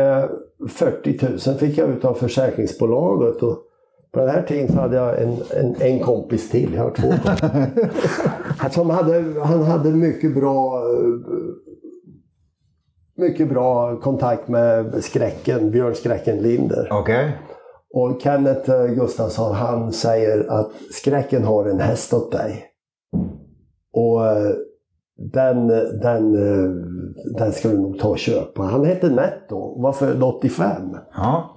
[0.70, 3.44] 40 000 fick jag ut av försäkringsbolaget.
[3.44, 3.58] Och
[4.12, 6.74] på den här tiden så hade jag en, en, en kompis till.
[6.74, 7.14] Jag har två.
[8.72, 10.84] Som hade, han hade mycket bra
[13.16, 16.94] mycket bra kontakt med skräcken, Björn Skräcken Linder.
[16.94, 17.32] Okay.
[17.94, 22.66] Och Kenneth Gustafsson han säger att skräcken har en häst åt dig.
[23.94, 24.52] Och eh,
[25.32, 25.68] den,
[26.02, 26.70] den, eh,
[27.38, 28.64] den ska du nog ta och köpa.
[28.64, 30.98] Han hette Netto, var född 85.
[31.16, 31.50] Ja.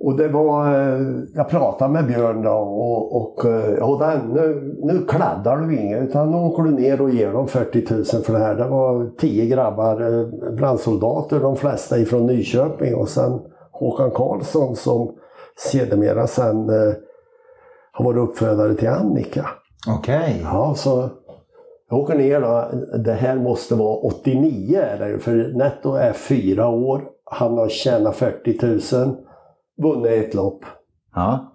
[0.00, 1.00] Och det var, eh,
[1.34, 6.02] jag pratade med Björn då och, och, eh, och den, nu, nu kladdar du inget
[6.02, 8.54] utan nu åker du ner och ger dem 40 000 för det här.
[8.54, 13.40] Det var tio grabbar, brandsoldater, de flesta ifrån Nyköping och sen
[13.72, 15.14] Håkan Karlsson som
[15.56, 16.70] sedermera sen
[17.92, 19.46] har varit uppfödare till Annika.
[19.88, 20.16] Okej.
[20.18, 20.40] Okay.
[20.42, 21.10] Ja, så
[21.92, 22.68] jag åker ner då.
[22.98, 27.04] Det här måste vara 89 är det för Netto är fyra år.
[27.24, 29.16] Han har tjänat 40 000
[29.82, 30.64] vunnit ett lopp.
[31.14, 31.52] Ja.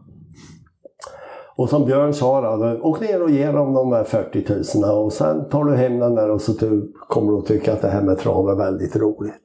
[1.56, 5.14] Och som Björn sa, då, åk ner och ge dem de här 40 000 och
[5.14, 7.90] sen tar du hem den där och så du, kommer du att tycka att det
[7.90, 9.44] här med trav är väldigt roligt.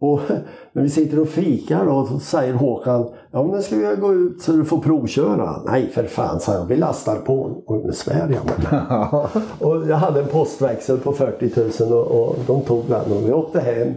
[0.00, 0.20] Och
[0.72, 4.14] när vi sitter och fikar då, så säger Håkan, ja men nu ska vi gå
[4.14, 5.62] ut så du får provköra.
[5.66, 7.62] Nej för fan, sa jag, vi lastar på.
[7.66, 9.28] Och nu svär jag
[9.68, 13.32] Och jag hade en postväxel på 40 000 och, och de tog den och vi
[13.32, 13.94] åkte hem.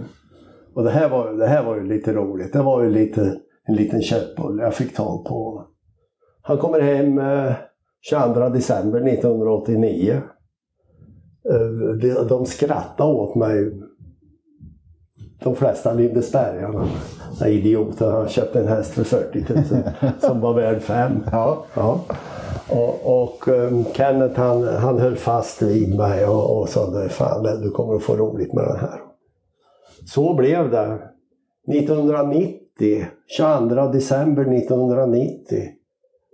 [0.73, 2.53] Och det här var, det här var ju lite roligt.
[2.53, 5.65] Det var ju lite, en liten köttbulle jag fick tag på.
[6.41, 7.53] Han kommer hem eh,
[8.01, 10.21] 22 december 1989.
[11.51, 13.71] Eh, de, de skrattade åt mig
[15.43, 16.87] de flesta Lindesbergarna.
[17.45, 19.63] Idioter, han köpte en häst för 40 000
[20.19, 21.23] som var värd 5.
[21.31, 21.65] Ja.
[21.73, 21.99] Ja.
[22.69, 27.71] Och, och um, Kenneth han, han höll fast vid mig och, och sa fan du
[27.71, 29.01] kommer att få roligt med den här.
[30.05, 30.99] Så blev det.
[31.73, 33.05] 1990,
[33.37, 35.63] 22 december 1990,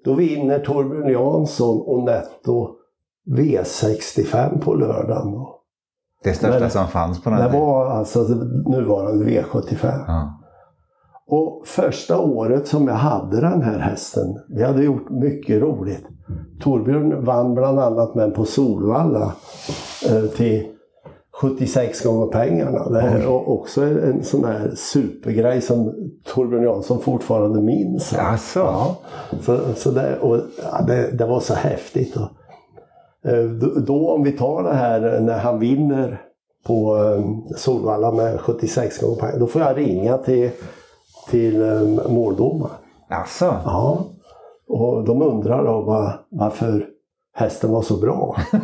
[0.06, 2.76] då vinner Torbjörn Jansson och Netto
[3.38, 5.46] V65 på lördagen.
[6.26, 8.20] Det största Men- som fanns på den Det var alltså
[8.66, 10.04] nuvarande V75.
[10.08, 10.40] Ja.
[11.28, 16.06] Och första året som jag hade den här hästen, vi hade gjort mycket roligt.
[16.62, 19.34] Torbjörn vann bland annat med på Solvalla
[20.10, 20.68] eh, till
[21.42, 22.90] 76 gånger pengarna.
[22.90, 25.94] Det är o- också en sån där supergrej som
[26.34, 28.14] Torbjörn Jansson fortfarande minns.
[28.14, 28.60] Jaså?
[28.60, 28.96] Ja,
[29.42, 30.38] så, så det, och,
[30.72, 32.16] ja, det, det var så häftigt.
[32.16, 32.28] Och,
[33.62, 36.22] då, då om vi tar det här när han vinner
[36.68, 40.50] på eh, Solvalla med 76 gånger pengarna, då får jag ringa till,
[41.30, 42.76] till eh, måldomaren.
[43.10, 43.46] Alltså?
[43.66, 44.06] Ja.
[44.68, 46.86] Och de undrar då var, varför
[47.36, 48.36] hästen var så bra.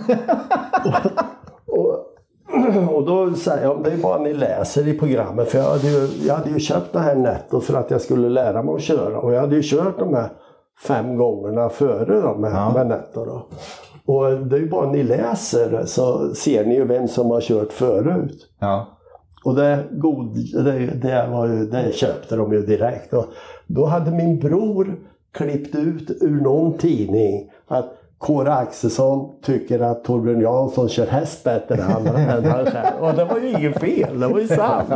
[1.68, 1.88] och,
[2.88, 5.50] och, och då säger jag, det är bara ni läser i programmet.
[5.50, 8.30] För jag hade, ju, jag hade ju köpt det här netto för att jag skulle
[8.30, 9.20] lära mig att köra.
[9.20, 10.30] Och jag hade ju kört de här
[10.88, 12.72] fem gångerna före då med, Ja.
[12.74, 13.26] med netto.
[13.26, 13.48] Då.
[14.06, 17.74] Och det är ju bara ni läser så ser ni ju vem som har kört
[17.74, 18.48] förut.
[18.60, 18.88] Ja.
[19.44, 23.14] Och det, god, det, det, var ju, det köpte de ju direkt.
[23.14, 23.26] Och
[23.68, 25.00] då hade min bror
[25.32, 31.76] klippt ut ur någon tidning att Kåre Axelsson tycker att Torbjörn Jansson kör häst bättre
[31.76, 33.02] än han, än han själv.
[33.02, 34.90] Och det var ju inget fel, det var ju sant.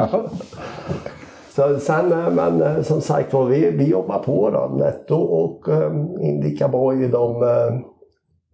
[1.56, 4.76] Så sen, eh, men eh, som sagt var, vi, vi jobbar på då.
[4.76, 7.44] Netto och um, Indica Boy, de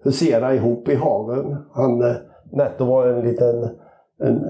[0.04, 1.58] huserar ihop i hagen.
[1.74, 2.16] Han, eh,
[2.52, 3.70] Netto var en liten
[4.24, 4.44] en,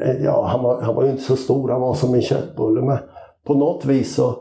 [0.00, 2.80] en, ja, han, var, han var ju inte så stor, han var som en köttbulle.
[2.80, 2.98] Men
[3.46, 4.36] på något vis så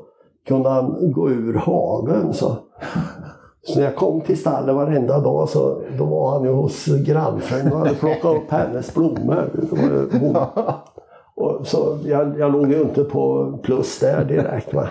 [0.48, 2.34] kunde han gå ur hagen.
[2.34, 2.48] Så,
[3.64, 7.72] så när jag kom till stallet varenda dag så då var han ju hos grannfrun
[7.72, 9.50] och hade plockat upp hennes blommor.
[11.36, 14.74] Och så jag, jag låg ju inte på plus där direkt.
[14.74, 14.88] Va?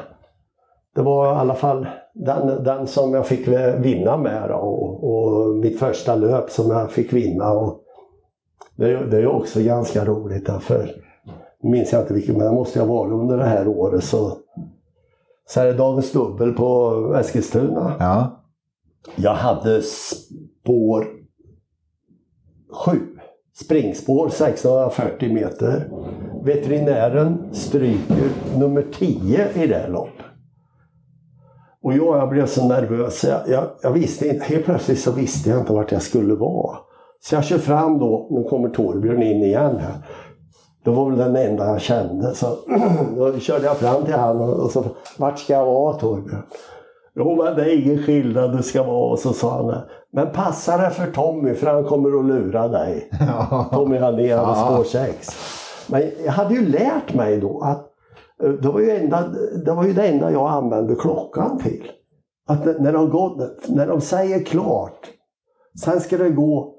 [0.94, 5.04] Det var i alla fall den, den som jag fick vinna med då, och,
[5.48, 7.52] och mitt första löp som jag fick vinna.
[7.52, 7.80] Och
[8.76, 10.90] det, är- det är också ganska roligt därför
[11.62, 14.04] minns jag inte vilket, men det måste jag vara under det här året.
[14.04, 14.36] Så,
[15.48, 17.92] så är det Dagens Dubbel på Eskilstuna.
[17.98, 18.42] Ja.
[19.16, 21.06] Jag hade spår
[22.86, 22.90] 7.
[23.54, 25.88] Springspår 1640 meter.
[26.44, 30.21] Veterinären stryker nummer 10 i det loppet.
[31.82, 33.24] Och jag, jag blev så nervös.
[33.24, 36.76] Jag, jag, jag visste inte, helt plötsligt så visste jag inte vart jag skulle vara.
[37.20, 39.94] Så jag kör fram då, nu kommer Torbjörn in igen här.
[40.84, 42.34] Det var väl den enda jag kände.
[42.34, 42.46] Så
[43.16, 44.84] då körde jag fram till honom och så,
[45.18, 46.42] vart ska jag vara Torbjörn?
[47.14, 49.10] Jo men det är ingen skillnad du ska vara.
[49.12, 49.74] Och så sa han,
[50.12, 53.08] men passa dig för Tommy för han kommer att lura dig.
[53.72, 54.54] Tommy Hallén Ja.
[54.54, 55.28] spår 6.
[55.86, 57.91] Men jag hade ju lärt mig då att
[58.42, 59.28] det var ju, enda,
[59.64, 61.82] det var ju det enda jag använde klockan till.
[62.48, 65.10] Att när- de, går, när de säger klart,
[65.84, 66.74] sen ska det gå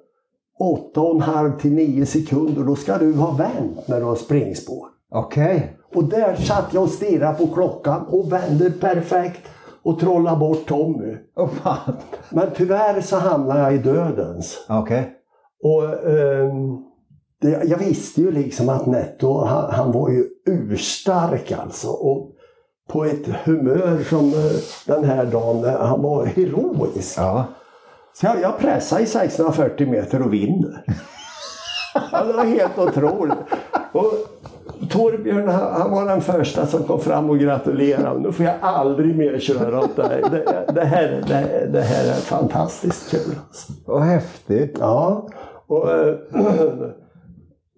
[0.95, 4.87] 8,5 till 9 sekunder, då ska du ha vänt när du har springspår.
[5.11, 5.77] Okej.
[5.95, 9.41] Och där satt jag och stirrade på klockan och vände perfekt
[9.83, 11.17] och trollade bort Tommy.
[11.35, 11.93] Åh fan.
[12.29, 14.65] Men tyvärr så hamnade jag i dödens.
[14.69, 15.11] Okej.
[15.63, 16.77] Och ehm,
[17.41, 21.87] det, jag visste ju liksom att Netto, han, han var ju urstark alltså.
[21.87, 22.31] Och
[22.89, 24.51] på ett humör som eh,
[24.85, 27.17] den här dagen, han var heroisk.
[27.17, 27.45] Ja.
[28.13, 30.83] Så jag, jag pressar i 640 meter och vinner.
[32.11, 33.37] ja, det var helt otroligt.
[33.91, 34.13] Och
[34.89, 38.19] Torbjörn han, var den första som kom fram och gratulerade.
[38.19, 40.23] Nu får jag aldrig mer köra åt dig.
[40.31, 43.35] Det, det, här, det, det här är fantastiskt kul.
[43.47, 43.73] Alltså.
[43.85, 44.77] Vad häftigt.
[44.79, 45.27] Ja,
[45.67, 46.15] och eh,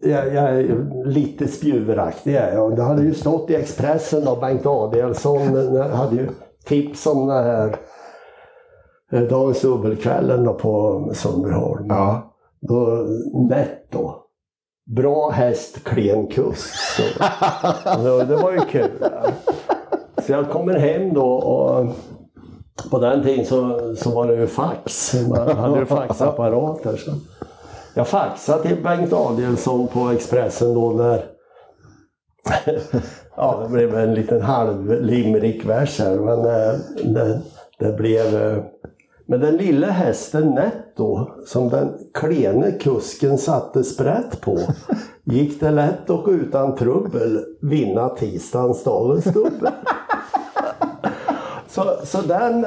[0.05, 2.35] jag, jag är lite spjuveraktig.
[2.35, 2.75] är jag.
[2.75, 6.29] Det hade ju stått i Expressen och Bengt Adelsson hade ju
[6.65, 7.75] tips om det här
[9.11, 11.85] eh, Dagens Dubbelkvällen då på Sundbyholm.
[11.89, 12.35] Ja.
[12.61, 13.07] Då,
[13.49, 14.11] netto.
[14.95, 16.75] Bra häst, klen kusk.
[16.75, 17.03] Så,
[18.03, 18.91] så det var ju kul.
[20.25, 21.85] Så jag kommer hem då och
[22.91, 25.15] på den tiden så, så var det ju fax.
[25.29, 26.97] Man hade ju faxapparater.
[26.97, 27.11] Så.
[27.97, 31.25] Jag faxade till Bengt Adielsson på Expressen då när
[33.35, 36.15] ja, det blev en liten halv limerick-vers här.
[36.15, 36.79] Men eh,
[37.13, 37.41] det,
[37.79, 38.35] det blev...
[38.35, 38.63] eh,
[39.25, 44.59] Men den lilla hästen Netto, som den klene kusken satte sprätt på,
[45.23, 49.71] gick det lätt och utan trubbel vinna tisdagens dagens dubbel.
[51.67, 52.65] så, så den...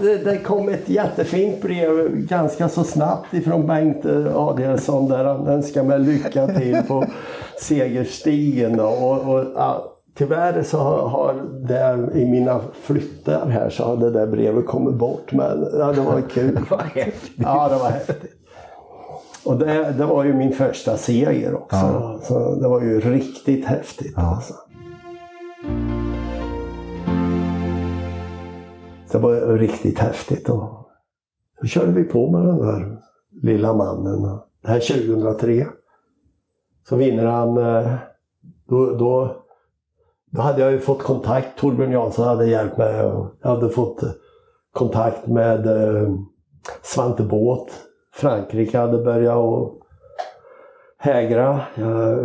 [0.00, 5.46] Det, det kom ett jättefint brev ganska så snabbt ifrån Bengt eh, Adielsson där han
[5.46, 7.04] önskade mig lycka till på
[7.60, 8.80] segerstigen.
[8.80, 11.34] Och, och, ja, tyvärr så har,
[11.68, 15.32] det i mina flyttar här så har det där brevet kommit bort.
[15.32, 16.58] Men ja, det var kul.
[17.36, 18.32] Ja, det var häftigt.
[19.44, 21.76] Och det, det var ju min första seger också.
[21.76, 22.20] Ja.
[22.22, 24.12] Så det var ju riktigt häftigt.
[24.16, 24.22] Ja.
[24.22, 24.54] Alltså.
[29.16, 30.48] Det var riktigt häftigt.
[30.48, 30.88] Och
[31.60, 32.98] så körde vi på med den där
[33.42, 34.38] lilla mannen.
[34.62, 35.66] Det här 2003.
[36.88, 37.56] Så vinner han.
[37.56, 37.92] Eh,
[38.68, 39.36] då, då,
[40.30, 41.58] då hade jag ju fått kontakt.
[41.58, 42.96] Torbjörn Jansson hade hjälpt mig.
[43.42, 44.08] Jag hade fått eh,
[44.72, 46.08] kontakt med eh,
[46.82, 47.74] Svante Båth.
[48.14, 49.78] Frankrike hade börjat och
[50.98, 51.60] hägra.
[51.74, 52.18] Jag,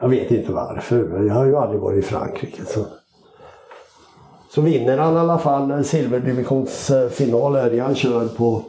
[0.00, 1.24] jag vet inte varför.
[1.26, 2.64] Jag har ju aldrig varit i Frankrike.
[2.64, 2.80] Så.
[4.54, 7.78] Så vinner han i alla fall silverdivisionsfinal.
[7.80, 8.62] Han kör på,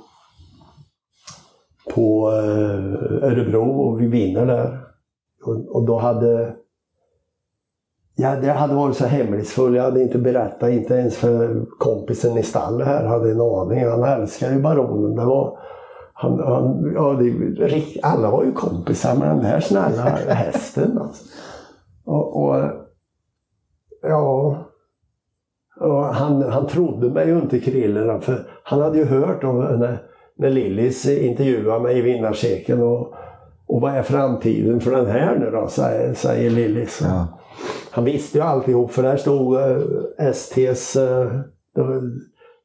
[1.96, 4.80] på eh, Örebro och vi vinner där.
[5.46, 6.56] Och, och då hade
[8.16, 9.76] Ja, det hade varit så hemlighetsfull.
[9.76, 13.86] Jag hade inte berättat, inte ens för kompisen i stallet här hade en aning.
[13.90, 15.16] Han älskar ju baronen.
[15.16, 15.60] Det var,
[16.14, 17.24] han, han, ja, det,
[17.66, 20.98] rikt- alla var ju kompisar med den här snälla hästen.
[20.98, 21.24] Alltså.
[22.06, 22.56] Och, och
[24.02, 24.58] ja,
[25.84, 29.98] och han, han trodde mig ju inte Krille, för han hade ju hört om när,
[30.38, 33.14] när Lillis intervjuade mig i vinnarcirkeln och,
[33.68, 37.02] och vad är framtiden för den här nu då, säger, säger Lillis.
[37.04, 37.28] Ja.
[37.92, 39.58] Han visste ju alltihop för där stod
[40.34, 40.98] STs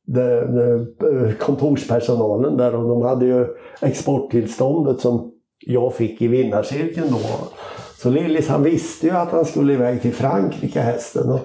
[0.06, 3.46] det, det, kontorspersonalen där och de hade ju
[3.80, 5.32] exporttillståndet som
[5.66, 7.18] jag fick i vinnarcirkeln då.
[7.96, 11.30] Så Lillis han visste ju att han skulle iväg till Frankrike hästen.
[11.30, 11.40] Och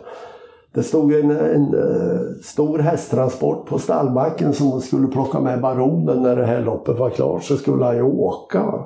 [0.74, 6.36] det stod en, en eh, stor hästtransport på stallbacken som skulle plocka med baronen när
[6.36, 8.86] det här loppet var klart så skulle han ju åka.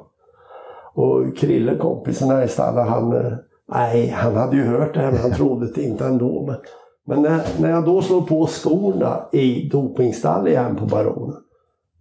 [0.93, 3.33] Och Krille, kompisen här i stallet, han, eh,
[3.67, 6.45] nej, han hade ju hört det här men han trodde det inte ändå.
[6.45, 6.57] Men,
[7.05, 11.37] men när, när jag då slår på skorna i dopingstallet igen på baronen,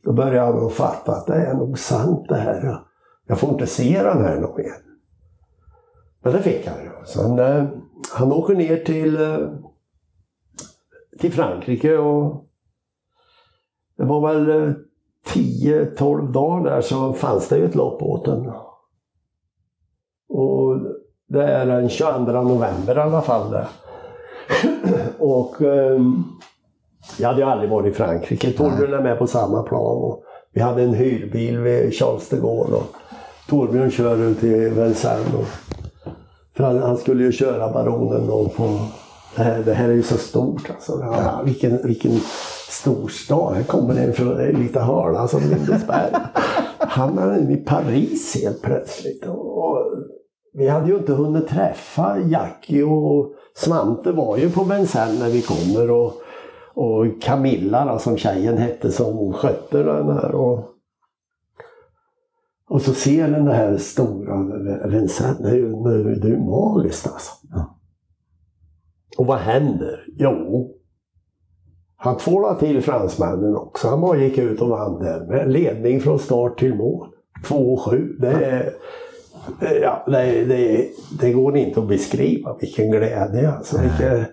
[0.05, 2.81] då börjar han nog fatta att det är nog sant det här.
[3.27, 4.73] Jag får inte se den här någon mer.
[6.23, 6.91] Men det fick han ju.
[7.05, 7.65] Så han, eh,
[8.13, 9.19] han åker ner till,
[11.19, 12.45] till Frankrike och
[13.97, 14.73] det var väl eh,
[15.27, 18.53] 10-12 dagar där så fanns det ju ett lopp åt den.
[20.29, 20.79] Och
[21.29, 23.51] det är den 22 november i alla fall.
[23.51, 23.67] Där.
[25.19, 26.01] och eh,
[27.19, 28.53] jag hade ju aldrig varit i Frankrike.
[28.53, 30.03] Torbjörn är med på samma plan.
[30.03, 32.77] Och vi hade en hyrbil vid Charles de Gaulle.
[32.77, 32.97] Och
[33.49, 35.27] Torbjörn kör ut till Vincennes.
[36.57, 38.79] För han, han skulle ju köra baronen då på...
[39.37, 40.93] Det här, det är ju så stort alltså.
[41.03, 42.21] Ja, vilken, vilken
[42.69, 43.55] stor stad.
[43.55, 46.13] Här kommer en från en liten hörna som Lindesberg.
[46.79, 49.25] Han är i Paris helt plötsligt.
[49.27, 49.93] Och,
[50.53, 55.43] vi hade ju inte hunnit träffa Jackie och Svante var ju på Vincennes när vi
[55.43, 55.91] kommer.
[55.91, 56.13] Och,
[56.75, 60.35] och Camilla då, som tjejen hette som skötte den här.
[60.35, 60.65] Och,
[62.69, 64.37] och så ser den här stora
[64.89, 65.39] Vincennes.
[65.39, 65.73] Det är ju
[66.15, 67.33] det är ju magiskt alltså.
[67.51, 67.76] Ja.
[69.19, 70.05] Och vad händer?
[70.19, 70.71] Jo,
[71.97, 73.89] han tvålade till fransmännen också.
[73.89, 77.09] Han bara gick ut och vann där med ledning från start till mål.
[77.45, 78.21] 2-7.
[78.21, 78.73] Det är...
[79.83, 80.89] Ja, det, det,
[81.21, 83.51] det går inte att beskriva vilken glädje.
[83.51, 84.25] Alltså, vilken,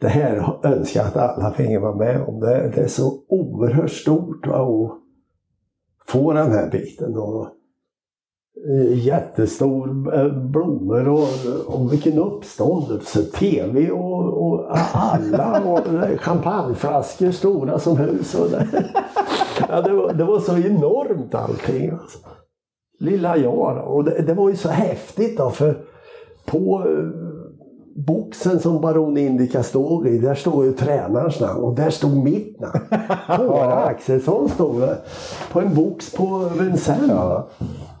[0.00, 2.40] det här önskar jag att alla finge vara med om.
[2.40, 7.16] Det, det är så oerhört stort va, att få den här biten.
[7.16, 7.50] Och, eh,
[8.94, 11.28] jättestor eh, blommor och,
[11.66, 13.22] och vilken uppståndelse.
[13.22, 18.34] TV och, och alla och eh, champagneflaskor stora som hus.
[18.34, 18.66] Och det,
[19.68, 21.90] ja, det, var, det var så enormt allting.
[21.90, 22.18] Alltså.
[22.98, 23.82] Lilla jag då.
[23.82, 25.78] Och det, det var ju så häftigt då för
[26.46, 27.36] på, eh,
[27.96, 32.60] boxen som Baron Indica stod i, där stod ju tränarens namn och där stod mitt
[32.60, 32.80] namn.
[33.36, 34.98] Kåre Axelsson stod det
[35.52, 37.10] på en box på Vincennes.
[37.10, 37.48] Ja.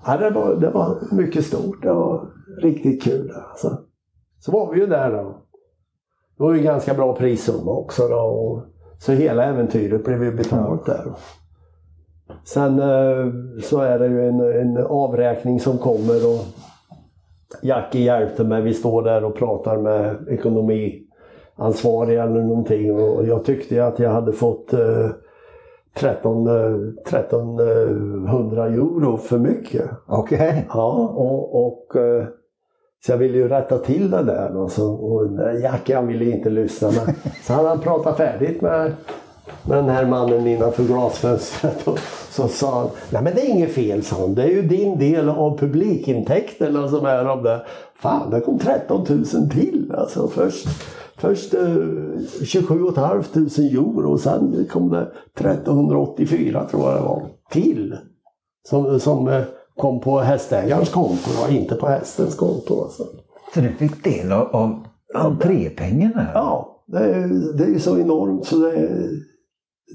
[0.06, 0.16] Ja.
[0.16, 1.82] det, var, det var mycket stort.
[1.82, 2.28] Det var
[2.62, 3.32] riktigt kul.
[3.50, 3.78] Alltså.
[4.38, 5.22] Så var vi ju där då.
[6.36, 8.16] Det var ju ganska bra prissumma också då.
[8.16, 8.62] Och,
[8.98, 11.12] så hela äventyret blev ju betalt där.
[12.44, 13.26] Sen eh,
[13.62, 16.40] så är det ju en, en avräkning som kommer och
[17.62, 18.62] Jackie hjälpte mig.
[18.62, 24.32] Vi står där och pratar med ekonomiansvariga eller någonting och jag tyckte att jag hade
[24.32, 25.10] fått eh,
[25.96, 26.46] 13,
[27.06, 29.90] 1300 euro för mycket.
[30.06, 30.36] Okej.
[30.36, 30.62] Okay.
[30.68, 32.26] Ja, och, och eh,
[33.06, 34.56] så jag ville ju rätta till det där.
[34.56, 35.28] Och, så, och
[35.62, 36.88] Jackie han ville inte lyssna.
[36.88, 38.92] Men, så hade han pratat färdigt med,
[39.62, 41.88] med den här mannen innanför glasfönstret.
[41.88, 41.98] Och,
[42.30, 44.34] så sa han, nej men det är inget fel sa han.
[44.34, 47.62] Det är ju din del av publikintäkterna som är av det.
[47.94, 50.28] Fan, det kom 13 000 till alltså.
[50.28, 50.68] Först,
[51.16, 51.76] först eh,
[52.44, 53.24] 27 500
[53.58, 57.22] euro och sen kom det 1384 tror jag det var.
[57.50, 57.96] Till.
[58.68, 59.42] Som, som eh,
[59.76, 62.82] kom på hästägarens konto och inte på hästens konto.
[62.82, 63.02] Alltså.
[63.54, 66.26] Så du fick del av, av entrépengarna?
[66.34, 69.10] Ja, det är, det är så enormt så det är,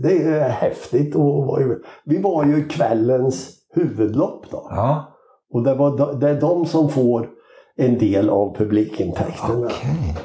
[0.01, 1.15] det är häftigt.
[1.15, 1.59] Och
[2.05, 4.67] vi var ju kvällens huvudlopp då.
[4.69, 5.17] Ja.
[5.53, 7.29] Och det, var, det är de som får
[7.75, 9.65] en del av publikintäkterna.
[9.65, 10.15] Okay.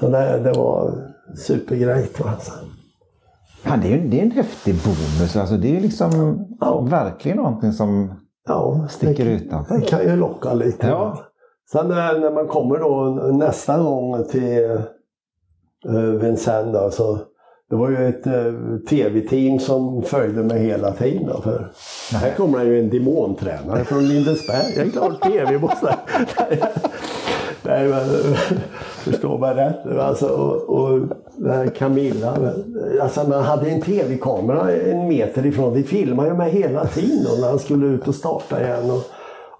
[0.00, 0.92] Så det, det var
[1.36, 2.26] supergrejt.
[2.26, 2.52] Alltså.
[3.64, 5.36] Ja, det, är, det är en häftig bonus.
[5.36, 6.80] Alltså, det är liksom ja.
[6.80, 8.12] verkligen någonting som
[8.46, 9.50] ja, sticker det, ut.
[9.50, 9.66] Då.
[9.68, 10.86] Det kan ju locka lite.
[10.86, 11.18] Ja.
[11.72, 14.78] Sen när, när man kommer då nästa gång till
[15.88, 17.18] uh, Vincennes så
[17.70, 21.26] det var ju ett uh, tv-team som följde mig hela tiden.
[21.26, 21.72] Då, för
[22.12, 24.72] här kommer ju en demontränare från Lindesberg.
[24.74, 25.96] Det är klart tv måste...
[27.62, 28.00] Nej, men,
[29.10, 29.86] förstår man rätt.
[30.00, 31.08] Alltså, och, och
[31.76, 32.52] Camilla,
[33.02, 35.74] alltså man hade en tv-kamera en meter ifrån.
[35.74, 38.90] Vi filmade ju med hela tiden när han skulle ut och starta igen.
[38.90, 39.02] Och,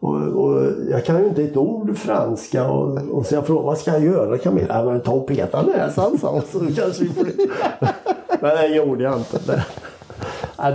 [0.00, 3.78] och, och, jag kan ju inte ett ord franska och, och så jag frågade vad
[3.78, 4.78] ska jag göra Camilla?
[4.78, 7.26] Ja, men ta och peta näsan sa så kanske vi får...
[8.40, 9.38] Men det gjorde jag inte.
[9.46, 9.64] Det,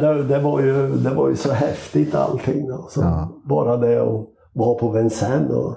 [0.02, 2.70] det, det, var ju, det var ju så häftigt allting.
[2.72, 3.02] Alltså.
[3.02, 3.30] Ja.
[3.44, 5.52] Bara det att vara på Vincennes.
[5.52, 5.76] Och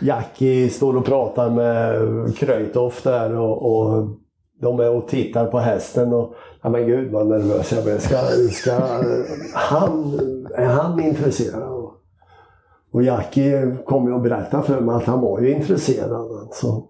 [0.00, 4.08] Jackie står och pratar med Kröjtoff där och, och
[4.60, 7.98] de är och tittar på hästen och ja men gud vad nervös jag blev.
[7.98, 8.16] Ska,
[8.52, 8.72] ska,
[9.54, 10.18] han,
[10.54, 11.84] är han intresserad?
[12.92, 16.12] Och Jackie kom ju och berättade för mig att han var ju intresserad.
[16.12, 16.82] Alltså.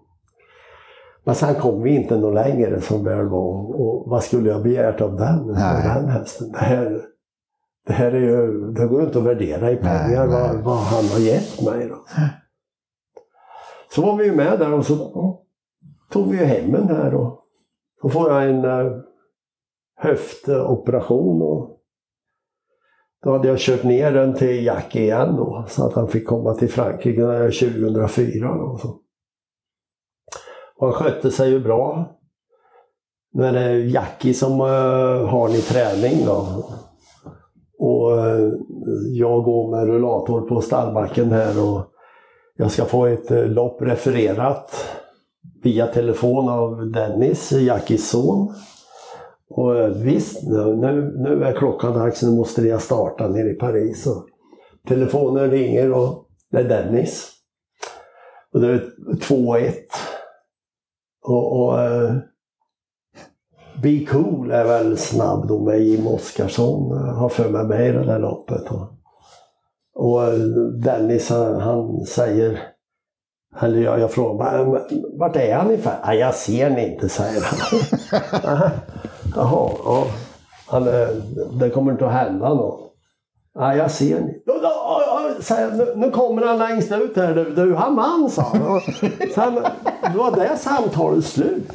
[1.23, 3.81] Men sen kom vi inte något längre som väl var.
[3.81, 6.51] Och vad skulle jag begärt av den, den hästen?
[6.51, 7.01] Det här,
[7.87, 11.05] det här är ju, det går ju inte att värdera i pengar vad, vad, han
[11.05, 11.89] har gett mig.
[11.89, 11.95] Då.
[13.95, 14.95] Så var vi ju med där och så
[16.11, 17.15] tog vi ju hem den här.
[17.15, 17.39] Och
[18.01, 18.91] så får jag en eh,
[19.95, 21.41] höftoperation.
[21.41, 21.79] Och
[23.23, 26.53] då hade jag kört ner den till Jack igen då, så att han fick komma
[26.53, 28.57] till Frankrike 2004.
[28.57, 28.87] Då, så.
[30.77, 32.11] Och han skötte sig ju bra.
[33.33, 36.65] Nu är det Jackie som uh, har ni träning då.
[37.79, 38.53] Och uh,
[39.13, 41.94] jag går med rullator på stallbacken här och
[42.57, 44.85] jag ska få ett eh, lopp refererat
[45.63, 48.53] via telefon av Dennis, Jackies son.
[49.49, 54.07] Och eh, visst, nu, nu är klockan dags, nu måste jag starta nere i Paris.
[54.07, 54.25] Och
[54.87, 57.31] telefonen ringer och det är Dennis.
[58.53, 59.73] Och det är 2-1.
[61.27, 62.17] Och, och uh,
[63.81, 68.05] Be Cool är väl snabb då med Jim Oskarsson, har för mig med i det
[68.05, 68.71] där loppet.
[68.71, 68.87] Och,
[69.95, 70.39] och eh,
[70.83, 72.59] Dennis han säger,
[73.61, 74.65] eller jag, jag frågar,
[75.19, 75.97] vart är han ungefär?
[76.05, 77.79] Nej, jag ser ni inte, säger han.
[79.35, 80.07] Jaha, ja.
[80.67, 80.83] Han,
[81.59, 82.81] det kommer inte att hända något.
[83.53, 84.41] Ja, jag ser ni.
[85.77, 87.35] Nu, nu kommer han längst ut här.
[87.35, 88.81] Du, du han vann, sa han.
[89.33, 89.59] Sen,
[90.13, 91.71] då var det samtalet slut.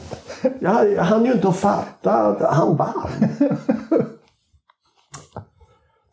[0.58, 3.10] Jag, jag hann ju inte att fatta att han vann.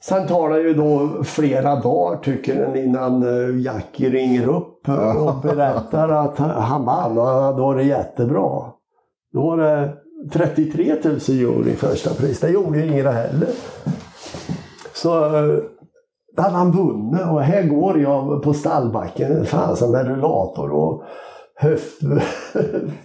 [0.07, 5.41] Sen tar det ju då flera dagar tycker den innan eh, Jackie ringer upp och
[5.41, 8.61] berättar att han vann och han hade varit jättebra.
[9.33, 9.93] Då var det
[10.33, 12.39] 33 000 euro i första pris.
[12.39, 13.49] Det gjorde ju ingen heller.
[14.93, 15.59] Så eh,
[16.35, 21.03] där hade han vunnit och här går jag på stallbacken, fasen med rullator och
[21.55, 22.01] höft,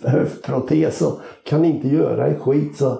[0.04, 2.76] höftprotes och kan inte göra en skit.
[2.76, 2.98] Så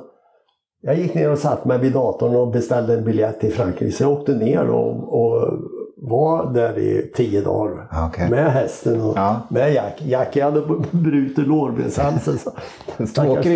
[0.82, 3.92] jag gick ner och satt mig vid datorn och beställde en biljett till Frankrike.
[3.92, 5.48] Så jag åkte ner och, och
[5.96, 7.88] var där i tio dagar.
[8.08, 8.30] Okej.
[8.30, 9.36] Med hästen och Ja.
[9.50, 10.02] med Jack.
[10.04, 12.38] Jackie hade brutit lårbenshalsen.
[13.06, 13.46] Stackars.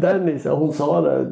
[0.00, 1.26] Dennis, hon sa det.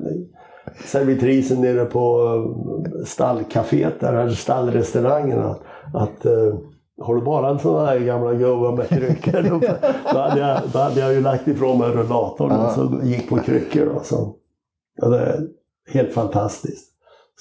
[0.85, 5.39] Servitrisen nere på eh, stallcaféet där, eller stallrestaurangen.
[5.39, 5.61] Att,
[5.95, 6.55] att eh,
[7.01, 9.43] har du bara en sån här gamla gubbar med kryckor
[10.13, 13.37] då, hade jag, då hade jag ju lagt ifrån mig rullatorn och så gick på
[13.37, 13.87] kryckor.
[13.87, 14.35] Och så.
[14.97, 15.41] Ja, det är
[15.93, 16.93] helt fantastiskt.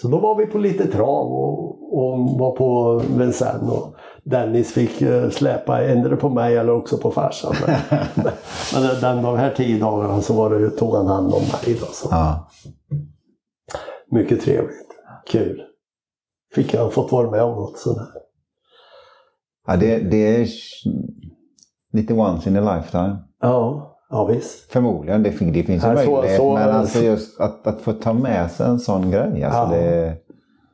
[0.01, 3.71] Så då var vi på lite trav och, och var på Vincennes.
[3.71, 7.53] Och Dennis fick eh, släpa ändra på mig eller också på farsan.
[7.67, 7.75] Men,
[8.73, 11.77] men den, de här tio dagarna så var det, ju- tog han hand om mig.
[11.79, 12.07] Då, så.
[12.11, 12.49] Ja.
[14.11, 14.87] Mycket trevligt.
[15.27, 15.61] Kul.
[16.55, 18.07] Fick jag fått vara med om något sådär.
[19.67, 20.47] Ja, det, det är
[21.93, 23.17] lite once in a lifetime.
[23.41, 24.71] Ja, ja visst.
[24.71, 26.37] Förmodligen, det, fin- det finns ju Ja, möjlighet.
[26.37, 29.43] så- men alltså just att, att få ta med sig en sån grej.
[29.43, 29.81] Alltså Ja.
[29.81, 30.13] det,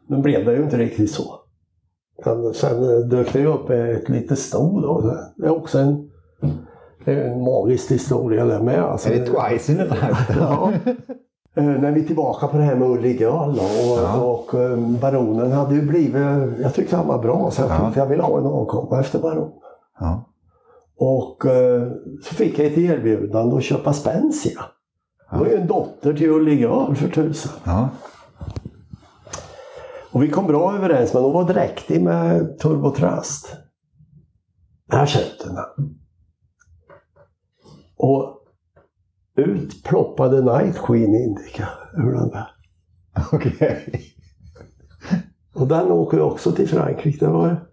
[0.08, 1.24] Men blev det ju inte riktigt så.
[2.26, 5.14] Men sen eh, dök det ju upp ett litet sto då.
[5.38, 6.10] Det är också en,
[7.06, 8.80] en magisk historia där med.
[8.84, 10.40] Alltså, är det twice in a lifetime?
[10.40, 10.72] Ja.
[11.56, 14.22] Eh, När vi är tillbaka på det här med Ulrika Öl och, Ja.
[14.22, 17.92] och eh, baronen hade ju blivit, jag tyckte han var bra så jag Ja.
[17.96, 19.52] jag ville ha en avkomma efter baron.
[20.00, 20.24] Ja.
[21.04, 21.92] Och eh,
[22.24, 24.66] så fick jag ett erbjudande att köpa Spensia.
[25.32, 27.52] Det var ju en dotter till Ulrika Öl för tusan.
[27.64, 27.90] Ja.
[30.12, 33.56] Och vi kom bra överens men hon var dräktig med turbotrast.
[34.88, 35.96] Jag köpte den.
[37.98, 38.38] Och
[39.36, 42.48] ut ploppade Night Queen Indica ur den där.
[43.32, 44.02] Okej.
[45.54, 47.26] Och den åker också till Frankrike.
[47.26, 47.70] Det var,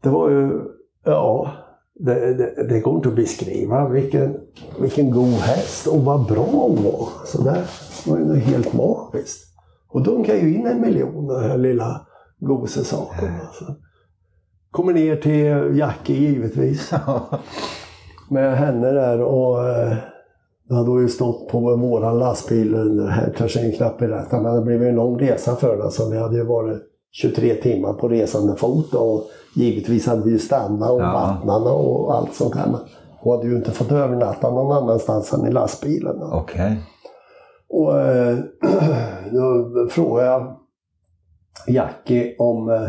[0.00, 0.64] det var ju,
[1.04, 1.61] ja,
[2.04, 4.36] det, det, det går inte att beskriva vilken,
[4.80, 7.08] vilken god häst och vad bra hon var.
[7.26, 7.64] Så det
[8.06, 9.48] var ju helt magiskt.
[9.88, 12.06] Och dunkade ju in en miljon den här lilla
[12.38, 13.28] gosesaken.
[13.46, 13.64] Alltså.
[14.70, 16.92] Kommer ner till Jackie givetvis.
[18.30, 19.96] Med henne där och eh,
[20.68, 24.62] det hade ju stått på våran lastbil, här törs jag ju knappt berätta, men det
[24.62, 26.82] blev en lång resa för den så vi hade ju varit
[27.12, 29.24] 23 timmar på resande fot och
[29.56, 31.12] givetvis hade vi ju stannat och Ja.
[31.12, 32.66] vattnat och allt sånt där.
[32.66, 32.80] Men
[33.20, 36.22] hon hade ju inte fått övernatta någon annanstans än i lastbilen.
[36.22, 36.80] Okej.
[37.68, 38.38] Och eh,
[39.32, 40.56] då frågade jag
[41.66, 42.88] Jackie om eh,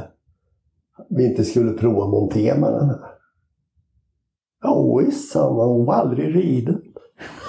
[1.09, 2.99] vi inte skulle prova montera med den här.
[4.63, 6.81] Ja visst, sa han, men hon var aldrig riden.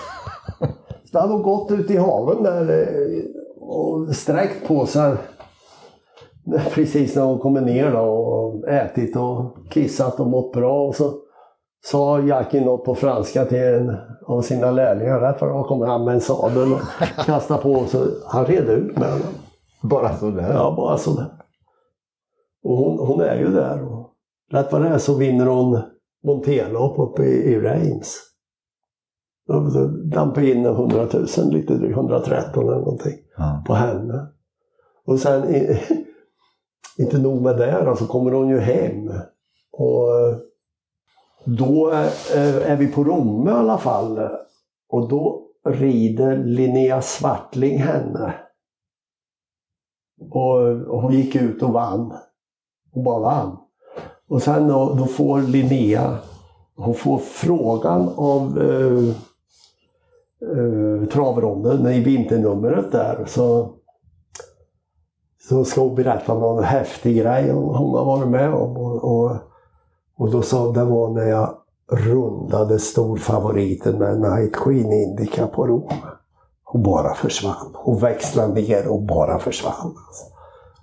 [1.12, 3.25] Så hade hon gått ut i haven där eh,
[3.61, 5.16] och sträckt på sig
[6.74, 10.86] precis när hon kommer ner då, och ätit och kissat och mått bra.
[10.86, 11.12] Och så
[11.84, 15.20] sa Jackie något på franska till en av sina lärlingar.
[15.20, 16.80] Det var kommer han med en sadel och
[17.26, 17.84] kastade på.
[17.84, 19.26] Så han red ut med honom.
[19.82, 20.53] Bara sådär?
[20.53, 21.26] Ja, bara sådär.
[22.64, 23.82] Och hon, hon är ju där.
[23.92, 24.11] Och
[24.53, 25.82] rätt vad det är så vinner hon
[26.24, 28.20] Montelopp uppe i, i Reims.
[29.49, 33.64] Då då dampade in 100 000, lite drygt, 113 eller någonting Ja.
[33.66, 34.26] på henne.
[35.07, 35.42] Och sen,
[36.99, 39.12] inte nog med det, då, så kommer hon ju hem.
[39.72, 40.36] Och eh,
[41.45, 44.28] då eh, är, vi på Romme i alla fall.
[44.88, 48.34] Och då rider Linnea Svartling henne.
[50.30, 52.12] Och, och hon gick ut och vann.
[52.92, 53.57] Hon bara vann.
[54.28, 56.18] Och sen då, då får Linnea,
[56.76, 59.09] hon får frågan av eh,
[60.51, 63.24] eh, travronden i vinternumret där.
[63.26, 63.74] Så,
[65.49, 68.76] så ska hon berätta någon häftig grej hon hon har varit med om.
[68.76, 69.30] Och, och,
[70.16, 71.55] och då sa det var när jag
[71.92, 75.88] rundade storfavoriten med Night Queen Indica på Rom.
[76.64, 77.70] Hon bara försvann.
[77.74, 79.72] Hon växlade ner och bara försvann.
[80.07, 80.24] Alltså.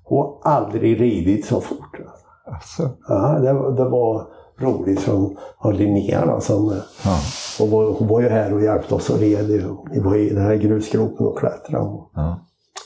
[0.03, 1.99] Hon har aldrig ridit så fort.
[2.45, 2.89] Alltså.
[3.07, 4.27] Ja, det, var- det var
[4.59, 5.35] roligt från
[5.73, 6.73] Linnea som
[7.05, 7.17] Ja.
[7.59, 9.49] hon var, hon var ju här och hjälpte oss och red.
[9.49, 11.89] i- Vi var i den här grusgropen och klättrade.
[12.15, 12.39] Ja.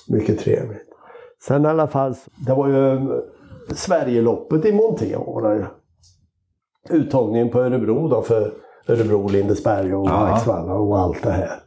[0.08, 0.82] mycket trevligt.
[1.48, 2.16] Sen i alla fall,
[2.46, 3.02] det var ju eh,
[3.76, 5.16] Sverigeloppet i Monté.
[6.90, 8.54] Uttagningen på Örebro då för
[8.88, 10.20] Örebro, Lindesberg och Ja.
[10.20, 11.60] Marksvalla och allt det här.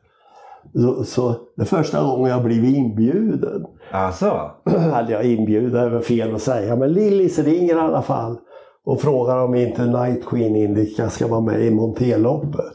[0.72, 3.66] Så, så det första gången jag blivit inbjuden.
[3.90, 4.50] Alltså?
[4.94, 8.36] Eller jag inbjuden är väl fel att säga, men Lillis ringer i alla fall
[8.84, 12.72] och frågar om inte Night Queen Indica ska vara med i Monteloppet.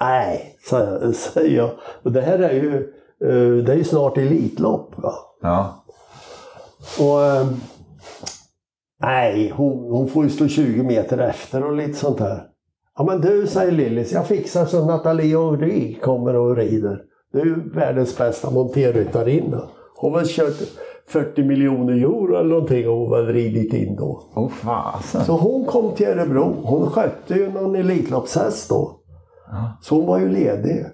[0.00, 1.70] Nej, säger säger jag.
[2.02, 2.76] Och det här är ju,
[3.24, 4.94] eh, det är ju snart Elitlopp.
[4.96, 5.12] Va?
[5.42, 5.81] Ja.
[7.00, 7.46] Och, eh,
[9.00, 12.42] nej, hon, hon får ju stå 20 meter efter och lite sånt där.
[12.98, 17.02] Ja men du, säger Lillis, jag fixar så Nathalie Henry kommer och rider.
[17.32, 19.62] Du är ju världens bästa monterryttarinna.
[19.96, 20.56] Hon har väl kört
[21.08, 24.30] 40 miljoner euro eller någonting och hon hade ridit in då.
[24.34, 25.24] Åh fasen.
[25.24, 26.62] Så hon kom till Örebro.
[26.64, 29.00] Hon skötte ju någon Elitloppshäst då.
[29.50, 29.78] Ja.
[29.82, 30.86] Så hon var ju ledig.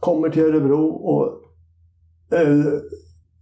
[0.00, 1.26] Kommer till Örebro och
[2.38, 2.64] eh,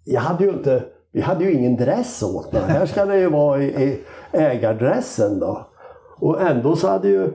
[0.04, 0.84] jag hade ju inte,
[1.14, 2.62] vi hade ju ingen dress åt mig.
[2.62, 4.00] Här ska det ju vara i, i
[4.32, 5.66] ägardressen då.
[6.20, 7.32] Och ändå så hade ju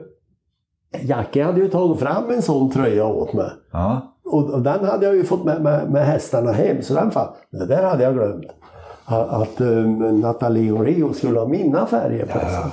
[1.00, 3.50] Jackie hade ju tagit fram en sån tröja åt mig.
[3.72, 4.16] Ja.
[4.24, 6.82] Och, och den hade jag ju fått med, med, med hästarna hem.
[6.82, 8.44] Så den fan, det där hade jag glömt.
[9.04, 12.72] Att, att um, Nathalie och Rio skulle ha mina färger på sig.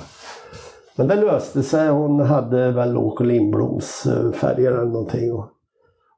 [0.96, 1.88] Men det löste sig.
[1.88, 5.32] Hon hade väl Åke Lindbloms eh, färger eller någonting.
[5.32, 5.46] Och,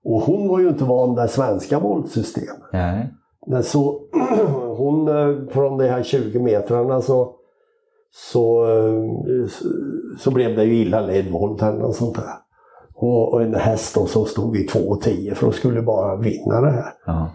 [0.05, 2.73] och hon var ju inte van det svenska voltsystemet.
[2.73, 3.15] Nej.
[3.47, 4.01] Men så
[4.77, 7.35] hon eh, från de här 20 metrarna så,
[8.15, 9.49] så, eh,
[10.19, 12.35] så blev det ju illa ledd volt eller något sånt där.
[12.95, 16.71] Och, och en häst då som stod i 2,10 för de skulle bara vinna det
[16.71, 16.93] här.
[17.07, 17.31] Ja.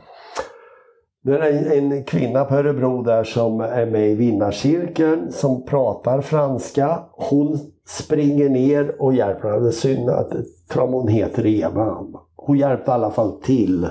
[1.25, 6.99] Det är en, kvinna på Örebro där som är med i vinnarcirkeln som pratar franska.
[7.11, 9.71] Hon springer ner och hjälper henne.
[9.71, 10.33] Synd att,
[10.73, 11.97] hon heter Eva.
[12.35, 13.87] Hon hjälpte i alla fall till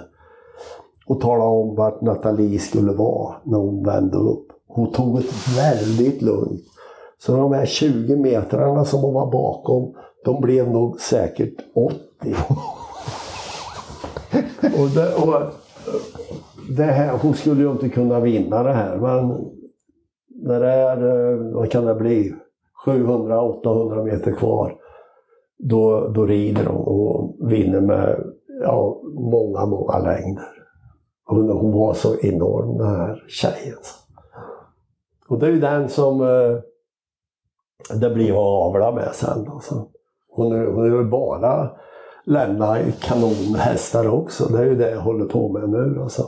[1.06, 4.46] och talade om vart Nathalie skulle vara när hon vände upp.
[4.66, 5.26] Hon tog det
[5.56, 6.62] väldigt lugnt.
[7.18, 9.94] Så de här 20 metrarna som hon var bakom,
[10.24, 11.98] de blev nog säkert 80.
[14.80, 15.34] och det, och
[16.76, 19.50] det här, hon skulle ju inte kunna vinna det här, men
[20.28, 22.34] när det är, eh, vad kan det bli,
[22.86, 24.76] 700-800 meter kvar,
[25.58, 28.24] då, då rider hon och vinner med
[28.62, 30.63] ja, många, många längder.
[31.26, 33.78] Hon, hon var så enorm den här tjejen.
[35.28, 36.58] Och det är ju den som eh,
[38.00, 39.48] det blir att avla med sen.
[39.48, 39.86] Alltså.
[40.28, 41.70] Hon, är- hon är ju bara
[42.26, 44.44] lämna kanonhästar också.
[44.48, 45.98] Det är ju det jag håller på med nu.
[46.02, 46.26] Alltså.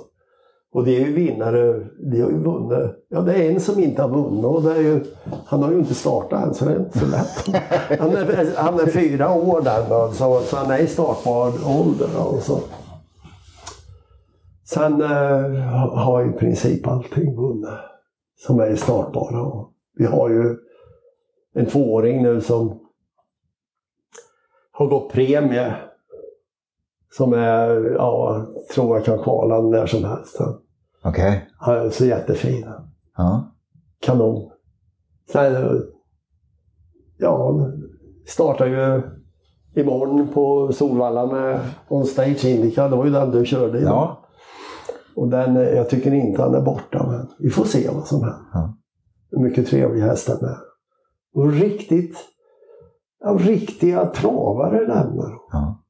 [0.73, 2.91] Och det är ju vinnare, de har ju vunnit.
[3.09, 5.05] Ja, det är en som inte har vunnit och det är ju,
[5.47, 7.47] han har ju inte startat än så det är inte så lätt.
[8.01, 11.47] Han är, han är fyra år där så, så han är i startbar
[11.81, 12.09] ålder.
[12.19, 12.59] Alltså.
[14.69, 15.61] Sen eh,
[15.95, 17.69] har i princip allting vunnit
[18.37, 19.43] som är startbara.
[19.43, 20.57] Och Vi har ju
[21.55, 22.81] en tvååring nu som
[24.73, 25.77] har gått premie.
[27.13, 30.41] Som är, ja, tror jag kan kvala när som helst.
[31.05, 31.49] Okej.
[31.59, 32.67] Han är så jättefin.
[33.17, 33.53] Ja.
[34.01, 34.51] Kanon.
[35.33, 35.83] Sen,
[37.19, 37.61] ja,
[38.27, 39.03] startar ju
[39.83, 42.89] imorgon på Solvalla med On Stage Indica.
[42.89, 43.93] Det var ju den du körde idag.
[43.93, 44.26] Ja.
[45.17, 48.21] Och den, eh, jag tycker inte han är borta, men vi får se vad som
[48.23, 48.41] händer.
[48.53, 48.77] Ja.
[49.41, 50.57] Mycket trevlig häst den med.
[51.35, 52.17] Och riktigt,
[53.21, 55.39] ja, riktiga travare lämnar.
[55.53, 55.83] Ja.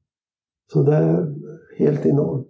[0.73, 1.35] Så det är
[1.77, 2.47] helt enormt.